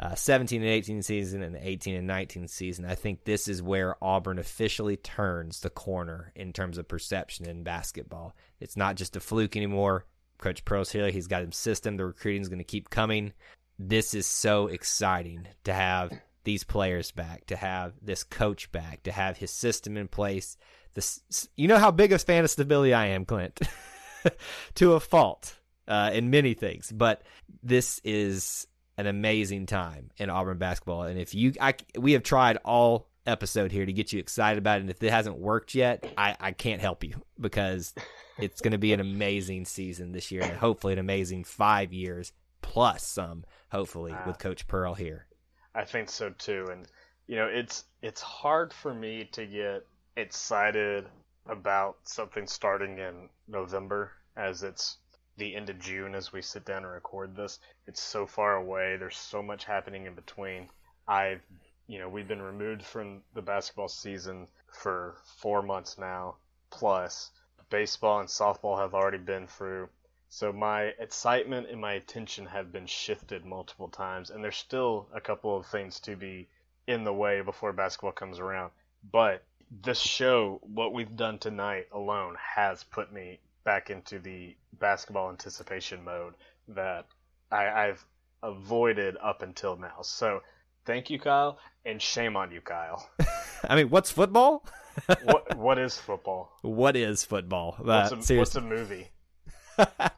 uh, 0.00 0.64
and 0.64 0.70
18 0.70 1.02
season 1.02 1.42
and 1.42 1.54
the 1.54 1.68
18 1.68 1.96
and 1.96 2.06
19 2.06 2.48
season, 2.48 2.84
I 2.84 2.94
think 2.94 3.24
this 3.24 3.48
is 3.48 3.60
where 3.60 4.02
Auburn 4.02 4.38
officially 4.38 4.96
turns 4.96 5.60
the 5.60 5.70
corner 5.70 6.32
in 6.34 6.52
terms 6.52 6.78
of 6.78 6.86
perception 6.86 7.48
in 7.48 7.64
basketball. 7.64 8.36
It's 8.60 8.76
not 8.76 8.96
just 8.96 9.16
a 9.16 9.20
fluke 9.20 9.56
anymore. 9.56 10.06
Coach 10.38 10.64
Pearl's 10.64 10.92
here. 10.92 11.10
He's 11.10 11.26
got 11.26 11.44
his 11.44 11.56
system. 11.56 11.96
The 11.96 12.06
recruiting 12.06 12.42
is 12.42 12.48
going 12.48 12.58
to 12.58 12.64
keep 12.64 12.90
coming. 12.90 13.32
This 13.78 14.14
is 14.14 14.26
so 14.26 14.68
exciting 14.68 15.48
to 15.64 15.72
have 15.72 16.12
these 16.44 16.64
players 16.64 17.10
back, 17.10 17.46
to 17.46 17.56
have 17.56 17.94
this 18.00 18.24
coach 18.24 18.70
back, 18.70 19.02
to 19.02 19.12
have 19.12 19.36
his 19.36 19.50
system 19.50 19.96
in 19.96 20.08
place. 20.08 20.56
This, 20.94 21.20
you 21.56 21.68
know 21.68 21.78
how 21.78 21.90
big 21.90 22.12
a 22.12 22.18
fan 22.18 22.44
of 22.44 22.50
stability 22.50 22.94
I 22.94 23.06
am, 23.06 23.24
Clint, 23.24 23.60
to 24.74 24.94
a 24.94 25.00
fault 25.00 25.58
uh, 25.86 26.10
in 26.12 26.30
many 26.30 26.54
things. 26.54 26.92
But 26.92 27.22
this 27.62 28.00
is 28.04 28.66
an 28.96 29.06
amazing 29.06 29.66
time 29.66 30.10
in 30.16 30.30
Auburn 30.30 30.58
basketball, 30.58 31.02
and 31.02 31.18
if 31.18 31.34
you, 31.34 31.52
I, 31.60 31.74
we 31.98 32.12
have 32.12 32.22
tried 32.22 32.58
all 32.64 33.08
episode 33.26 33.70
here 33.70 33.84
to 33.84 33.92
get 33.92 34.12
you 34.12 34.18
excited 34.18 34.58
about 34.58 34.78
it. 34.78 34.80
And 34.82 34.90
if 34.90 35.02
it 35.02 35.10
hasn't 35.10 35.38
worked 35.38 35.74
yet, 35.74 36.04
I, 36.16 36.34
I 36.40 36.52
can't 36.52 36.80
help 36.80 37.04
you 37.04 37.20
because 37.38 37.94
it's 38.38 38.60
going 38.62 38.72
to 38.72 38.78
be 38.78 38.92
an 38.94 39.00
amazing 39.00 39.66
season 39.66 40.12
this 40.12 40.30
year 40.30 40.42
and 40.42 40.56
hopefully 40.56 40.94
an 40.94 40.98
amazing 40.98 41.44
five 41.44 41.92
years 41.92 42.32
plus 42.62 43.04
some, 43.06 43.44
hopefully, 43.70 44.12
Ah. 44.14 44.24
with 44.26 44.38
Coach 44.38 44.66
Pearl 44.66 44.94
here. 44.94 45.26
I 45.74 45.84
think 45.84 46.08
so 46.08 46.30
too, 46.30 46.66
and 46.72 46.86
you 47.26 47.36
know, 47.36 47.46
it's 47.46 47.84
it's 48.02 48.20
hard 48.22 48.72
for 48.72 48.92
me 48.92 49.28
to 49.32 49.46
get 49.46 49.86
excited 50.16 51.06
about 51.48 51.96
something 52.04 52.46
starting 52.46 52.98
in 52.98 53.28
November 53.46 54.12
as 54.36 54.62
it's 54.62 54.98
the 55.36 55.54
end 55.54 55.70
of 55.70 55.78
June 55.78 56.14
as 56.14 56.32
we 56.32 56.42
sit 56.42 56.64
down 56.64 56.84
and 56.84 56.92
record 56.92 57.34
this. 57.34 57.58
It's 57.86 58.02
so 58.02 58.26
far 58.26 58.56
away. 58.56 58.96
There's 58.96 59.16
so 59.16 59.42
much 59.42 59.64
happening 59.64 60.06
in 60.06 60.14
between. 60.14 60.68
I've 61.06 61.40
you 61.86 61.98
know, 61.98 62.08
we've 62.08 62.28
been 62.28 62.42
removed 62.42 62.84
from 62.84 63.22
the 63.34 63.40
basketball 63.40 63.88
season 63.88 64.46
for 64.70 65.16
4 65.38 65.62
months 65.62 65.96
now 65.96 66.36
plus 66.70 67.30
baseball 67.70 68.20
and 68.20 68.28
softball 68.28 68.78
have 68.78 68.94
already 68.94 69.16
been 69.16 69.46
through 69.46 69.88
so 70.30 70.52
my 70.52 70.92
excitement 70.98 71.68
and 71.70 71.80
my 71.80 71.94
attention 71.94 72.44
have 72.46 72.70
been 72.70 72.86
shifted 72.86 73.46
multiple 73.46 73.88
times, 73.88 74.28
and 74.28 74.44
there's 74.44 74.58
still 74.58 75.08
a 75.14 75.22
couple 75.22 75.56
of 75.56 75.66
things 75.66 76.00
to 76.00 76.16
be 76.16 76.48
in 76.86 77.04
the 77.04 77.12
way 77.12 77.40
before 77.40 77.72
basketball 77.72 78.12
comes 78.12 78.38
around. 78.38 78.70
But 79.10 79.42
this 79.70 79.98
show, 79.98 80.60
what 80.62 80.92
we've 80.92 81.16
done 81.16 81.38
tonight 81.38 81.86
alone, 81.92 82.36
has 82.38 82.84
put 82.84 83.12
me 83.12 83.38
back 83.64 83.90
into 83.90 84.18
the 84.18 84.56
basketball 84.78 85.30
anticipation 85.30 86.02
mode 86.04 86.34
that 86.68 87.06
I, 87.50 87.68
I've 87.68 88.04
avoided 88.42 89.16
up 89.22 89.42
until 89.42 89.76
now. 89.76 90.02
So 90.02 90.40
thank 90.84 91.10
you, 91.10 91.18
Kyle, 91.18 91.58
and 91.84 92.00
shame 92.00 92.36
on 92.36 92.50
you, 92.50 92.60
Kyle. 92.60 93.08
I 93.68 93.76
mean, 93.76 93.90
what's 93.90 94.10
football? 94.10 94.64
what 95.22 95.56
what 95.56 95.78
is 95.78 95.96
football? 95.96 96.50
what 96.62 96.96
is 96.96 97.24
football? 97.24 97.76
Uh, 97.78 98.08
What's 98.10 98.30
a, 98.30 98.36
what's 98.36 98.56
a 98.56 98.60
movie? 98.60 99.08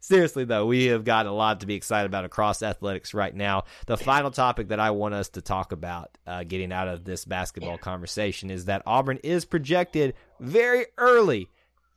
Seriously, 0.00 0.44
though, 0.44 0.66
we 0.66 0.86
have 0.86 1.04
got 1.04 1.26
a 1.26 1.32
lot 1.32 1.60
to 1.60 1.66
be 1.66 1.74
excited 1.74 2.06
about 2.06 2.24
across 2.24 2.62
athletics 2.62 3.14
right 3.14 3.34
now. 3.34 3.64
The 3.86 3.96
final 3.96 4.30
topic 4.30 4.68
that 4.68 4.80
I 4.80 4.90
want 4.90 5.14
us 5.14 5.28
to 5.30 5.42
talk 5.42 5.72
about, 5.72 6.16
uh, 6.26 6.44
getting 6.44 6.72
out 6.72 6.88
of 6.88 7.04
this 7.04 7.24
basketball 7.24 7.78
conversation, 7.78 8.50
is 8.50 8.66
that 8.66 8.82
Auburn 8.86 9.18
is 9.22 9.44
projected 9.44 10.14
very 10.40 10.86
early 10.96 11.48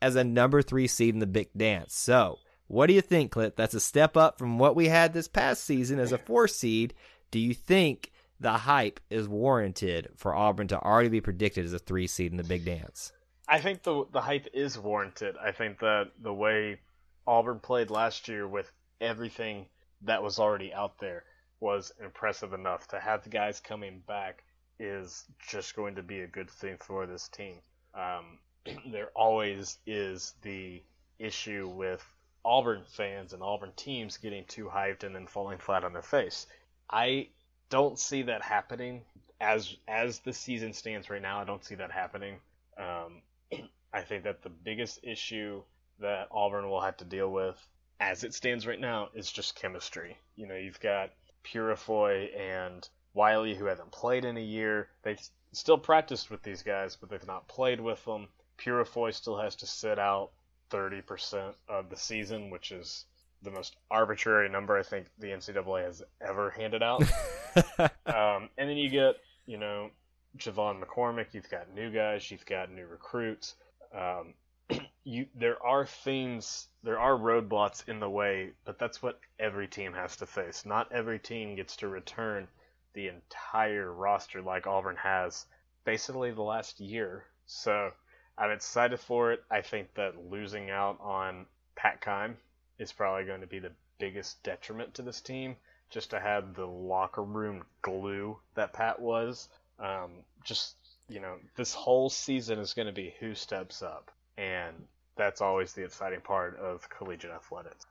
as 0.02 0.16
a 0.16 0.24
number 0.24 0.62
three 0.62 0.88
seed 0.88 1.14
in 1.14 1.20
the 1.20 1.28
Big 1.28 1.50
Dance. 1.56 1.96
So, 1.96 2.40
what 2.68 2.88
do 2.88 2.94
you 2.94 3.02
think, 3.02 3.32
Clint? 3.32 3.56
That's 3.56 3.74
a 3.74 3.80
step 3.80 4.16
up 4.16 4.38
from 4.38 4.58
what 4.58 4.76
we 4.76 4.88
had 4.88 5.14
this 5.14 5.28
past 5.28 5.64
season 5.64 6.00
as 6.00 6.12
a 6.12 6.18
four 6.18 6.48
seed. 6.48 6.94
Do 7.30 7.40
you 7.40 7.54
think 7.54 8.12
the 8.40 8.54
hype 8.54 9.00
is 9.10 9.28
warranted 9.28 10.10
for 10.16 10.34
Auburn 10.34 10.68
to 10.70 10.80
already 10.80 11.10
be 11.10 11.22
predicted 11.22 11.66
as 11.66 11.74
a 11.74 11.80
three 11.80 12.08
seed 12.08 12.32
in 12.32 12.38
the 12.38 12.44
Big 12.44 12.66
Dance? 12.66 13.12
I 13.48 13.60
think 13.60 13.84
the 13.84 14.06
the 14.12 14.22
hype 14.22 14.48
is 14.54 14.78
warranted. 14.78 15.36
I 15.38 15.52
think 15.52 15.80
that 15.80 16.12
the 16.22 16.34
way 16.34 16.80
Auburn 17.28 17.60
played 17.60 17.90
last 17.90 18.28
year 18.28 18.48
with 18.48 18.72
everything 19.00 19.68
that 20.02 20.24
was 20.24 20.40
already 20.40 20.74
out 20.74 20.98
there 21.00 21.24
was 21.60 21.94
impressive 22.04 22.54
enough 22.54 22.88
to 22.88 23.00
have 23.00 23.24
the 23.24 23.30
guys 23.30 23.60
coming 23.60 24.02
back 24.08 24.44
is 24.80 25.26
just 25.48 25.76
going 25.76 25.96
to 25.96 26.04
be 26.04 26.22
a 26.22 26.28
good 26.28 26.50
thing 26.50 26.76
for 26.80 27.06
this 27.06 27.28
team. 27.28 27.56
Um, 27.94 28.40
there 28.92 29.12
always 29.16 29.78
is 29.86 30.34
the 30.42 30.82
issue 31.20 31.68
with 31.68 32.04
Auburn 32.44 32.84
fans 32.88 33.34
and 33.34 33.44
Auburn 33.44 33.74
teams 33.76 34.18
getting 34.18 34.46
too 34.46 34.66
hyped 34.66 35.04
and 35.04 35.14
then 35.16 35.28
falling 35.28 35.60
flat 35.60 35.84
on 35.84 35.94
their 35.94 36.02
face. 36.02 36.48
I 36.90 37.30
don't 37.70 38.00
see 38.00 38.24
that 38.24 38.42
happening 38.42 39.04
as 39.40 39.76
as 39.88 40.20
the 40.20 40.34
season 40.34 40.74
stands 40.74 41.10
right 41.10 41.22
now. 41.22 41.40
I 41.40 41.46
don't 41.46 41.64
see 41.64 41.76
that 41.76 41.92
happening. 41.92 42.40
Um, 42.78 43.22
I 43.94 44.02
think 44.02 44.24
that 44.24 44.42
the 44.42 44.50
biggest 44.50 45.00
issue 45.04 45.62
that 46.02 46.28
Auburn 46.32 46.70
will 46.70 46.82
have 46.82 46.98
to 46.98 47.06
deal 47.06 47.32
with 47.32 47.56
as 48.02 48.24
it 48.24 48.34
stands 48.34 48.66
right 48.66 48.80
now 48.80 49.10
is 49.14 49.32
just 49.32 49.56
chemistry. 49.56 50.18
You 50.36 50.48
know, 50.48 50.56
you've 50.56 50.80
got 50.80 51.12
Purifoy 51.46 52.36
and 52.38 52.88
Wiley 53.14 53.56
who 53.56 53.66
haven't 53.66 53.92
played 53.92 54.26
in 54.26 54.38
a 54.38 54.42
year. 54.42 54.90
They've 55.04 55.22
still 55.54 55.78
practiced 55.78 56.32
with 56.32 56.42
these 56.42 56.64
guys, 56.64 56.96
but 56.96 57.10
they've 57.10 57.28
not 57.28 57.48
played 57.48 57.80
with 57.80 58.04
them. 58.04 58.28
Purifoy 58.58 59.14
still 59.14 59.38
has 59.38 59.56
to 59.58 59.68
sit 59.68 60.00
out 60.00 60.32
30% 60.72 61.54
of 61.70 61.90
the 61.90 61.96
season, 61.96 62.50
which 62.50 62.72
is 62.72 63.06
the 63.44 63.52
most 63.52 63.76
arbitrary 63.92 64.50
number 64.50 64.78
I 64.78 64.84
think 64.84 65.06
the 65.20 65.28
NCAA 65.28 65.86
has 65.86 66.02
ever 66.28 66.50
handed 66.50 66.82
out. 66.82 67.04
um, 68.06 68.50
and 68.58 68.70
then 68.70 68.78
you 68.78 68.90
get, 68.90 69.16
you 69.46 69.58
know, 69.58 69.92
J'Von 70.38 70.82
McCormick. 70.82 71.34
You've 71.34 71.50
got 71.50 71.74
new 71.74 71.92
guys. 71.92 72.32
You've 72.32 72.46
got 72.46 72.72
new 72.72 72.88
recruits. 72.88 73.56
Um, 73.94 74.34
you 75.04 75.28
there 75.36 75.62
are 75.66 75.86
things, 75.86 76.68
there 76.84 77.00
are 77.00 77.18
roadblocks 77.18 77.88
in 77.88 78.00
the 78.00 78.10
way, 78.10 78.52
but 78.66 78.80
that's 78.80 79.02
what 79.02 79.20
every 79.40 79.68
team 79.68 79.94
has 79.94 80.18
to 80.18 80.26
face. 80.26 80.66
Not 80.66 80.92
every 80.92 81.20
team 81.20 81.56
gets 81.56 81.76
to 81.78 81.88
return 81.88 82.48
the 82.94 83.08
entire 83.08 83.92
roster 83.92 84.42
like 84.42 84.68
Auburn 84.68 84.98
has 84.98 85.46
basically 85.86 86.32
the 86.32 86.42
last 86.42 86.80
year. 86.80 87.26
So 87.46 87.92
I'm 88.38 88.52
excited 88.52 89.00
for 89.00 89.32
it. 89.32 89.44
I 89.50 89.62
think 89.62 89.94
that 89.96 90.30
losing 90.30 90.70
out 90.70 90.98
on 91.02 91.46
Pat 91.76 92.02
Kime 92.02 92.36
is 92.80 92.92
probably 92.92 93.26
going 93.26 93.42
to 93.42 93.48
be 93.48 93.60
the 93.60 93.72
biggest 94.00 94.44
detriment 94.44 94.94
to 94.96 95.02
this 95.02 95.22
team. 95.22 95.56
Just 95.90 96.12
to 96.12 96.20
have 96.22 96.56
the 96.56 96.66
locker 96.66 97.24
room 97.24 97.64
glue 97.82 98.40
that 98.56 98.72
Pat 98.72 99.00
was. 99.02 99.50
Um, 99.78 100.24
just, 100.44 100.76
you 101.10 101.20
know, 101.20 101.36
this 101.58 101.74
whole 101.74 102.10
season 102.10 102.60
is 102.60 102.74
going 102.74 102.88
to 102.88 102.94
be 102.94 103.14
who 103.20 103.36
steps 103.36 103.82
up. 103.82 104.10
And 104.42 104.76
that's 105.18 105.40
always 105.40 105.74
the 105.74 105.84
exciting 105.84 106.22
part 106.22 106.58
of 106.58 106.90
collegiate 106.90 107.32
athletics. 107.32 107.86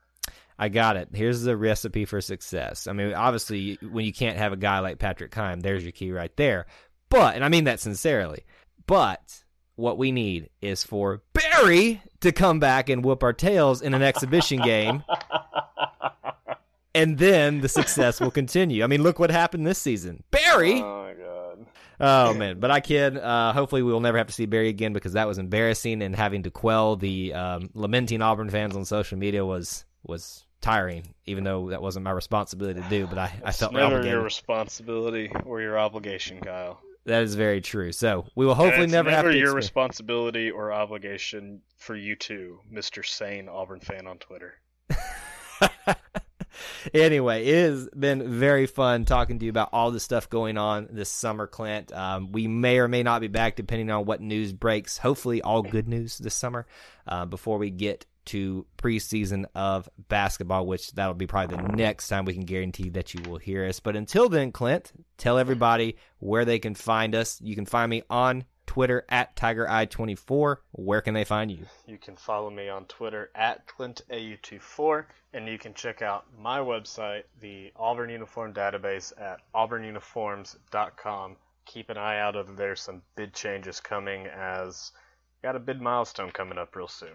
I 0.58 0.68
got 0.68 0.96
it. 0.96 1.08
Here's 1.14 1.42
the 1.42 1.56
recipe 1.56 2.04
for 2.04 2.20
success. 2.20 2.86
I 2.86 2.92
mean, 2.92 3.14
obviously, 3.14 3.78
when 3.88 4.04
you 4.04 4.12
can't 4.12 4.36
have 4.36 4.52
a 4.52 4.56
guy 4.56 4.80
like 4.80 4.98
Patrick 4.98 5.30
Kime, 5.30 5.62
there's 5.62 5.84
your 5.84 5.92
key 5.92 6.10
right 6.10 6.36
there. 6.36 6.66
But, 7.08 7.36
and 7.36 7.44
I 7.44 7.48
mean 7.48 7.64
that 7.64 7.80
sincerely, 7.80 8.44
but 8.86 9.42
what 9.76 9.96
we 9.96 10.12
need 10.12 10.50
is 10.60 10.82
for 10.82 11.22
Barry 11.32 12.02
to 12.20 12.32
come 12.32 12.60
back 12.60 12.88
and 12.88 13.04
whoop 13.04 13.22
our 13.22 13.32
tails 13.32 13.80
in 13.80 13.94
an 13.94 14.02
exhibition 14.02 14.60
game. 14.64 15.04
And 16.94 17.16
then 17.18 17.60
the 17.60 17.68
success 17.68 18.20
will 18.20 18.32
continue. 18.32 18.82
I 18.82 18.88
mean, 18.88 19.02
look 19.02 19.18
what 19.18 19.30
happened 19.30 19.66
this 19.66 19.78
season. 19.78 20.24
Barry! 20.30 20.82
Oh. 20.82 21.09
Oh 22.00 22.34
man, 22.38 22.58
but 22.58 22.70
I 22.70 22.80
kid. 22.80 23.16
Uh, 23.16 23.52
hopefully, 23.52 23.82
we 23.82 23.92
will 23.92 24.00
never 24.00 24.18
have 24.18 24.26
to 24.28 24.32
see 24.32 24.46
Barry 24.46 24.68
again 24.68 24.92
because 24.92 25.12
that 25.12 25.26
was 25.26 25.38
embarrassing, 25.38 26.02
and 26.02 26.16
having 26.16 26.42
to 26.44 26.50
quell 26.50 26.96
the 26.96 27.34
um, 27.34 27.70
lamenting 27.74 28.22
Auburn 28.22 28.50
fans 28.50 28.76
on 28.76 28.84
social 28.84 29.18
media 29.18 29.44
was 29.44 29.84
was 30.02 30.44
tiring. 30.60 31.14
Even 31.26 31.44
though 31.44 31.70
that 31.70 31.82
wasn't 31.82 32.04
my 32.04 32.10
responsibility 32.10 32.80
to 32.80 32.88
do, 32.88 33.06
but 33.06 33.18
I, 33.18 33.32
I 33.44 33.52
felt 33.52 33.72
never 33.72 33.86
obligated. 33.86 34.12
your 34.12 34.22
responsibility 34.22 35.30
or 35.44 35.60
your 35.60 35.78
obligation, 35.78 36.40
Kyle. 36.40 36.80
That 37.06 37.22
is 37.22 37.34
very 37.34 37.60
true. 37.60 37.92
So 37.92 38.26
we 38.34 38.44
will 38.44 38.54
hopefully 38.54 38.84
it's 38.84 38.92
never, 38.92 39.10
have 39.10 39.24
to. 39.24 39.30
your 39.30 39.38
experience- 39.40 39.54
responsibility 39.54 40.50
or 40.50 40.72
obligation 40.72 41.62
for 41.78 41.96
you 41.96 42.14
too, 42.14 42.60
Mr. 42.72 43.04
Sane 43.04 43.48
Auburn 43.48 43.80
fan 43.80 44.06
on 44.06 44.18
Twitter. 44.18 44.54
anyway, 46.94 47.46
it 47.46 47.70
has 47.70 47.88
been 47.88 48.38
very 48.38 48.66
fun 48.66 49.04
talking 49.04 49.38
to 49.38 49.44
you 49.44 49.50
about 49.50 49.70
all 49.72 49.90
the 49.90 50.00
stuff 50.00 50.28
going 50.28 50.58
on 50.58 50.88
this 50.90 51.10
summer, 51.10 51.46
Clint. 51.46 51.92
Um, 51.92 52.32
we 52.32 52.46
may 52.46 52.78
or 52.78 52.88
may 52.88 53.02
not 53.02 53.20
be 53.20 53.28
back 53.28 53.56
depending 53.56 53.90
on 53.90 54.04
what 54.04 54.20
news 54.20 54.52
breaks. 54.52 54.98
Hopefully, 54.98 55.42
all 55.42 55.62
good 55.62 55.88
news 55.88 56.18
this 56.18 56.34
summer 56.34 56.66
uh, 57.06 57.24
before 57.24 57.58
we 57.58 57.70
get 57.70 58.06
to 58.26 58.66
preseason 58.78 59.44
of 59.54 59.88
basketball, 60.08 60.66
which 60.66 60.92
that'll 60.92 61.14
be 61.14 61.26
probably 61.26 61.56
the 61.56 61.62
next 61.74 62.08
time 62.08 62.24
we 62.24 62.34
can 62.34 62.44
guarantee 62.44 62.90
that 62.90 63.14
you 63.14 63.22
will 63.28 63.38
hear 63.38 63.66
us. 63.66 63.80
But 63.80 63.96
until 63.96 64.28
then, 64.28 64.52
Clint, 64.52 64.92
tell 65.16 65.38
everybody 65.38 65.96
where 66.18 66.44
they 66.44 66.58
can 66.58 66.74
find 66.74 67.14
us. 67.14 67.40
You 67.40 67.54
can 67.54 67.66
find 67.66 67.90
me 67.90 68.02
on 68.10 68.44
Twitter 68.70 69.04
at 69.08 69.34
TigerEye24. 69.34 70.58
Where 70.70 71.00
can 71.00 71.12
they 71.12 71.24
find 71.24 71.50
you? 71.50 71.66
You 71.88 71.98
can 71.98 72.14
follow 72.14 72.50
me 72.50 72.68
on 72.68 72.84
Twitter 72.84 73.30
at 73.34 73.66
ClintAU24, 73.66 75.06
and 75.34 75.48
you 75.48 75.58
can 75.58 75.74
check 75.74 76.02
out 76.02 76.26
my 76.38 76.60
website, 76.60 77.24
the 77.40 77.72
Auburn 77.74 78.10
Uniform 78.10 78.54
Database, 78.54 79.12
at 79.20 79.40
auburnuniforms.com. 79.56 81.36
Keep 81.66 81.90
an 81.90 81.96
eye 81.96 82.20
out 82.20 82.36
over 82.36 82.52
there. 82.52 82.76
Some 82.76 83.02
bid 83.16 83.34
changes 83.34 83.80
coming 83.80 84.28
as 84.28 84.92
got 85.42 85.56
a 85.56 85.58
bid 85.58 85.80
milestone 85.80 86.30
coming 86.30 86.56
up 86.56 86.76
real 86.76 86.86
soon. 86.86 87.10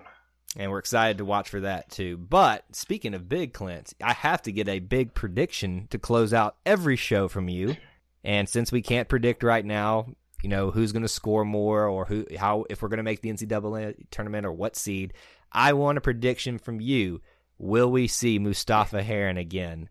and 0.57 0.69
we're 0.71 0.79
excited 0.79 1.17
to 1.19 1.25
watch 1.25 1.49
for 1.49 1.61
that 1.61 1.89
too. 1.89 2.17
But 2.17 2.65
speaking 2.73 3.13
of 3.13 3.29
big 3.29 3.53
Clint, 3.53 3.93
I 4.03 4.11
have 4.11 4.41
to 4.41 4.51
get 4.51 4.67
a 4.67 4.79
big 4.79 5.13
prediction 5.13 5.87
to 5.89 5.97
close 5.97 6.33
out 6.33 6.57
every 6.65 6.97
show 6.97 7.29
from 7.29 7.47
you. 7.47 7.77
And 8.25 8.49
since 8.49 8.71
we 8.73 8.81
can't 8.81 9.07
predict 9.07 9.41
right 9.43 9.63
now, 9.63 10.07
you 10.45 10.49
know 10.49 10.69
who's 10.69 10.91
going 10.91 11.01
to 11.01 11.07
score 11.07 11.43
more 11.43 11.87
or 11.87 12.05
who, 12.05 12.23
how, 12.37 12.65
if 12.69 12.83
we're 12.83 12.87
going 12.87 12.97
to 12.97 13.03
make 13.03 13.21
the 13.21 13.33
NCAA 13.33 13.95
tournament 14.11 14.45
or 14.45 14.53
what 14.53 14.75
seed, 14.75 15.11
I 15.51 15.73
want 15.73 15.97
a 15.97 16.01
prediction 16.01 16.59
from 16.59 16.79
you. 16.79 17.19
Will 17.57 17.89
we 17.89 18.07
see 18.07 18.37
Mustapha 18.37 19.01
Heron 19.01 19.37
again 19.37 19.89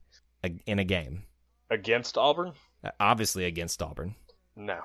in 0.65 0.79
a 0.79 0.85
game? 0.85 1.25
Against 1.71 2.17
Auburn? 2.17 2.53
Uh, 2.85 2.93
Obviously 3.01 3.47
against 3.47 3.83
Auburn. 3.83 4.15
No. 4.55 4.79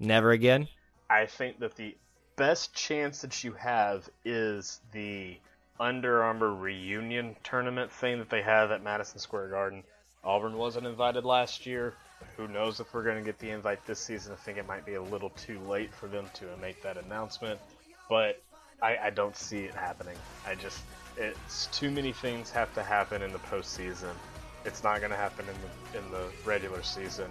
Never 0.00 0.32
again. 0.32 0.66
I 1.08 1.26
think 1.26 1.60
that 1.60 1.76
the 1.76 1.96
best 2.34 2.74
chance 2.74 3.20
that 3.20 3.44
you 3.44 3.52
have 3.52 4.10
is 4.24 4.80
the 4.90 5.38
Under 5.78 6.24
Armour 6.24 6.52
reunion 6.52 7.36
tournament 7.44 7.92
thing 7.92 8.18
that 8.18 8.28
they 8.28 8.42
have 8.42 8.72
at 8.72 8.82
Madison 8.82 9.20
Square 9.20 9.50
Garden. 9.50 9.84
Auburn 10.24 10.56
wasn't 10.56 10.88
invited 10.88 11.24
last 11.24 11.64
year. 11.64 11.94
Who 12.42 12.48
knows 12.48 12.80
if 12.80 12.92
we're 12.92 13.04
going 13.04 13.18
to 13.18 13.22
get 13.22 13.38
the 13.38 13.50
invite 13.50 13.86
this 13.86 14.00
season? 14.00 14.32
I 14.32 14.34
think 14.34 14.58
it 14.58 14.66
might 14.66 14.84
be 14.84 14.94
a 14.94 15.02
little 15.02 15.30
too 15.30 15.60
late 15.60 15.94
for 15.94 16.08
them 16.08 16.26
to 16.34 16.44
make 16.60 16.82
that 16.82 16.96
announcement, 16.96 17.60
but 18.08 18.42
I, 18.82 18.96
I 18.96 19.10
don't 19.10 19.36
see 19.36 19.60
it 19.60 19.74
happening. 19.74 20.16
I 20.44 20.56
just, 20.56 20.80
it's 21.16 21.66
too 21.66 21.88
many 21.88 22.12
things 22.12 22.50
have 22.50 22.74
to 22.74 22.82
happen 22.82 23.22
in 23.22 23.32
the 23.32 23.38
postseason. 23.38 24.10
It's 24.64 24.82
not 24.82 24.98
going 24.98 25.12
to 25.12 25.16
happen 25.16 25.44
in 25.48 25.54
the 25.62 25.98
in 25.98 26.10
the 26.10 26.24
regular 26.44 26.82
season 26.82 27.30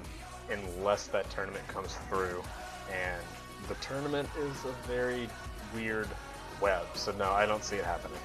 unless 0.50 1.08
that 1.08 1.30
tournament 1.30 1.68
comes 1.68 1.94
through, 2.08 2.42
and 2.90 3.22
the 3.68 3.76
tournament 3.76 4.30
is 4.40 4.64
a 4.64 4.88
very 4.88 5.28
weird 5.76 6.08
web. 6.62 6.86
So 6.96 7.12
no, 7.12 7.32
I 7.32 7.46
don't 7.46 7.66
see 7.66 7.76
it 7.76 7.84
happening. 7.84 8.20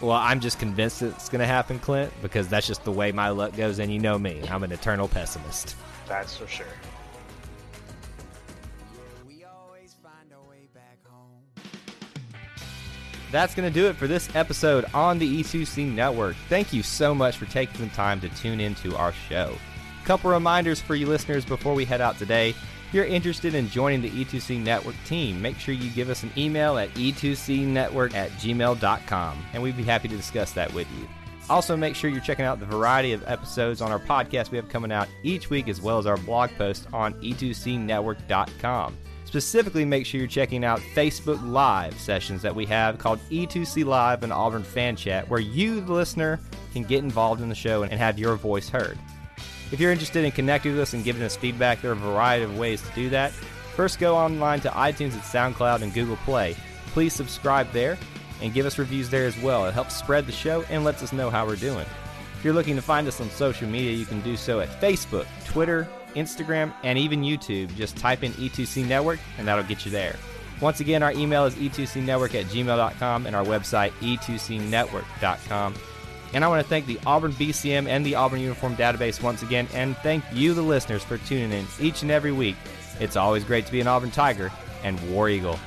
Well, 0.00 0.16
I'm 0.16 0.40
just 0.40 0.58
convinced 0.58 1.02
it's 1.02 1.28
going 1.28 1.40
to 1.40 1.46
happen, 1.46 1.78
Clint, 1.78 2.10
because 2.22 2.48
that's 2.48 2.66
just 2.66 2.84
the 2.84 2.92
way 2.92 3.12
my 3.12 3.28
luck 3.28 3.54
goes. 3.54 3.78
And 3.78 3.92
you 3.92 3.98
know 3.98 4.18
me, 4.18 4.42
I'm 4.50 4.62
an 4.62 4.72
eternal 4.72 5.08
pessimist. 5.08 5.76
That's 6.08 6.36
for 6.36 6.46
sure. 6.46 6.66
We 9.28 9.44
always 9.44 9.94
find 10.02 10.32
our 10.32 10.48
way 10.48 10.68
back 10.74 10.98
home. 11.06 11.42
That's 13.30 13.54
going 13.54 13.70
to 13.70 13.74
do 13.74 13.88
it 13.88 13.96
for 13.96 14.06
this 14.06 14.34
episode 14.34 14.86
on 14.94 15.18
the 15.18 15.42
E2C 15.42 15.92
Network. 15.92 16.34
Thank 16.48 16.72
you 16.72 16.82
so 16.82 17.14
much 17.14 17.36
for 17.36 17.44
taking 17.46 17.86
the 17.86 17.94
time 17.94 18.20
to 18.22 18.30
tune 18.30 18.58
into 18.58 18.96
our 18.96 19.12
show. 19.28 19.54
Couple 20.06 20.30
reminders 20.30 20.80
for 20.80 20.94
you 20.94 21.06
listeners 21.06 21.44
before 21.44 21.74
we 21.74 21.84
head 21.84 22.00
out 22.00 22.16
today. 22.18 22.54
If 22.90 22.94
you're 22.94 23.04
interested 23.04 23.54
in 23.54 23.68
joining 23.68 24.02
the 24.02 24.10
E2C 24.10 24.60
Network 24.60 24.96
team, 25.04 25.40
make 25.40 25.56
sure 25.60 25.72
you 25.72 25.90
give 25.90 26.10
us 26.10 26.24
an 26.24 26.32
email 26.36 26.76
at 26.76 26.92
e2cnetwork 26.94 28.14
at 28.14 28.32
gmail.com, 28.32 29.44
and 29.52 29.62
we'd 29.62 29.76
be 29.76 29.84
happy 29.84 30.08
to 30.08 30.16
discuss 30.16 30.50
that 30.54 30.74
with 30.74 30.88
you. 30.98 31.06
Also, 31.48 31.76
make 31.76 31.94
sure 31.94 32.10
you're 32.10 32.20
checking 32.20 32.44
out 32.44 32.58
the 32.58 32.66
variety 32.66 33.12
of 33.12 33.22
episodes 33.28 33.80
on 33.80 33.92
our 33.92 34.00
podcast 34.00 34.50
we 34.50 34.56
have 34.56 34.68
coming 34.68 34.90
out 34.90 35.06
each 35.22 35.50
week, 35.50 35.68
as 35.68 35.80
well 35.80 35.98
as 35.98 36.06
our 36.06 36.16
blog 36.16 36.50
post 36.58 36.88
on 36.92 37.14
E 37.22 37.32
e2cnetwork.com. 37.32 38.98
Specifically, 39.24 39.84
make 39.84 40.04
sure 40.04 40.18
you're 40.18 40.26
checking 40.26 40.64
out 40.64 40.80
Facebook 40.80 41.40
Live 41.48 41.96
sessions 42.00 42.42
that 42.42 42.56
we 42.56 42.66
have 42.66 42.98
called 42.98 43.20
E2C 43.30 43.84
Live 43.84 44.24
and 44.24 44.32
Auburn 44.32 44.64
Fan 44.64 44.96
Chat, 44.96 45.30
where 45.30 45.38
you, 45.38 45.80
the 45.80 45.92
listener, 45.92 46.40
can 46.72 46.82
get 46.82 47.04
involved 47.04 47.40
in 47.40 47.48
the 47.48 47.54
show 47.54 47.84
and 47.84 47.92
have 47.92 48.18
your 48.18 48.34
voice 48.34 48.68
heard. 48.68 48.98
If 49.72 49.78
you're 49.78 49.92
interested 49.92 50.24
in 50.24 50.32
connecting 50.32 50.72
with 50.72 50.80
us 50.80 50.94
and 50.94 51.04
giving 51.04 51.22
us 51.22 51.36
feedback, 51.36 51.80
there 51.80 51.90
are 51.90 51.94
a 51.94 51.96
variety 51.96 52.44
of 52.44 52.58
ways 52.58 52.82
to 52.82 52.88
do 52.94 53.10
that. 53.10 53.32
First, 53.76 53.98
go 53.98 54.16
online 54.16 54.60
to 54.60 54.68
iTunes 54.70 55.12
and 55.12 55.22
SoundCloud 55.22 55.82
and 55.82 55.94
Google 55.94 56.16
Play. 56.18 56.56
Please 56.86 57.12
subscribe 57.12 57.70
there 57.72 57.96
and 58.42 58.52
give 58.52 58.66
us 58.66 58.78
reviews 58.78 59.08
there 59.10 59.26
as 59.26 59.38
well. 59.40 59.66
It 59.66 59.74
helps 59.74 59.94
spread 59.94 60.26
the 60.26 60.32
show 60.32 60.62
and 60.70 60.82
lets 60.82 61.02
us 61.02 61.12
know 61.12 61.30
how 61.30 61.46
we're 61.46 61.56
doing. 61.56 61.86
If 62.36 62.44
you're 62.44 62.54
looking 62.54 62.76
to 62.76 62.82
find 62.82 63.06
us 63.06 63.20
on 63.20 63.30
social 63.30 63.68
media, 63.68 63.92
you 63.92 64.06
can 64.06 64.20
do 64.22 64.36
so 64.36 64.60
at 64.60 64.68
Facebook, 64.80 65.26
Twitter, 65.44 65.86
Instagram, 66.16 66.72
and 66.82 66.98
even 66.98 67.22
YouTube. 67.22 67.74
Just 67.76 67.96
type 67.96 68.24
in 68.24 68.32
E2C 68.32 68.86
Network 68.86 69.20
and 69.38 69.46
that'll 69.46 69.64
get 69.64 69.84
you 69.84 69.92
there. 69.92 70.16
Once 70.60 70.80
again, 70.80 71.02
our 71.02 71.12
email 71.12 71.46
is 71.46 71.54
e2cnetwork 71.54 72.34
at 72.34 72.46
gmail.com 72.46 73.26
and 73.26 73.34
our 73.34 73.44
website 73.44 73.92
e2cnetwork.com. 74.00 75.74
And 76.32 76.44
I 76.44 76.48
want 76.48 76.62
to 76.62 76.68
thank 76.68 76.86
the 76.86 76.98
Auburn 77.06 77.32
BCM 77.32 77.88
and 77.88 78.06
the 78.06 78.14
Auburn 78.14 78.40
Uniform 78.40 78.76
Database 78.76 79.22
once 79.22 79.42
again, 79.42 79.66
and 79.74 79.96
thank 79.98 80.24
you, 80.32 80.54
the 80.54 80.62
listeners, 80.62 81.02
for 81.02 81.18
tuning 81.18 81.52
in 81.52 81.66
each 81.80 82.02
and 82.02 82.10
every 82.10 82.32
week. 82.32 82.56
It's 83.00 83.16
always 83.16 83.44
great 83.44 83.66
to 83.66 83.72
be 83.72 83.80
an 83.80 83.88
Auburn 83.88 84.10
Tiger 84.10 84.52
and 84.84 85.00
War 85.10 85.28
Eagle. 85.28 85.58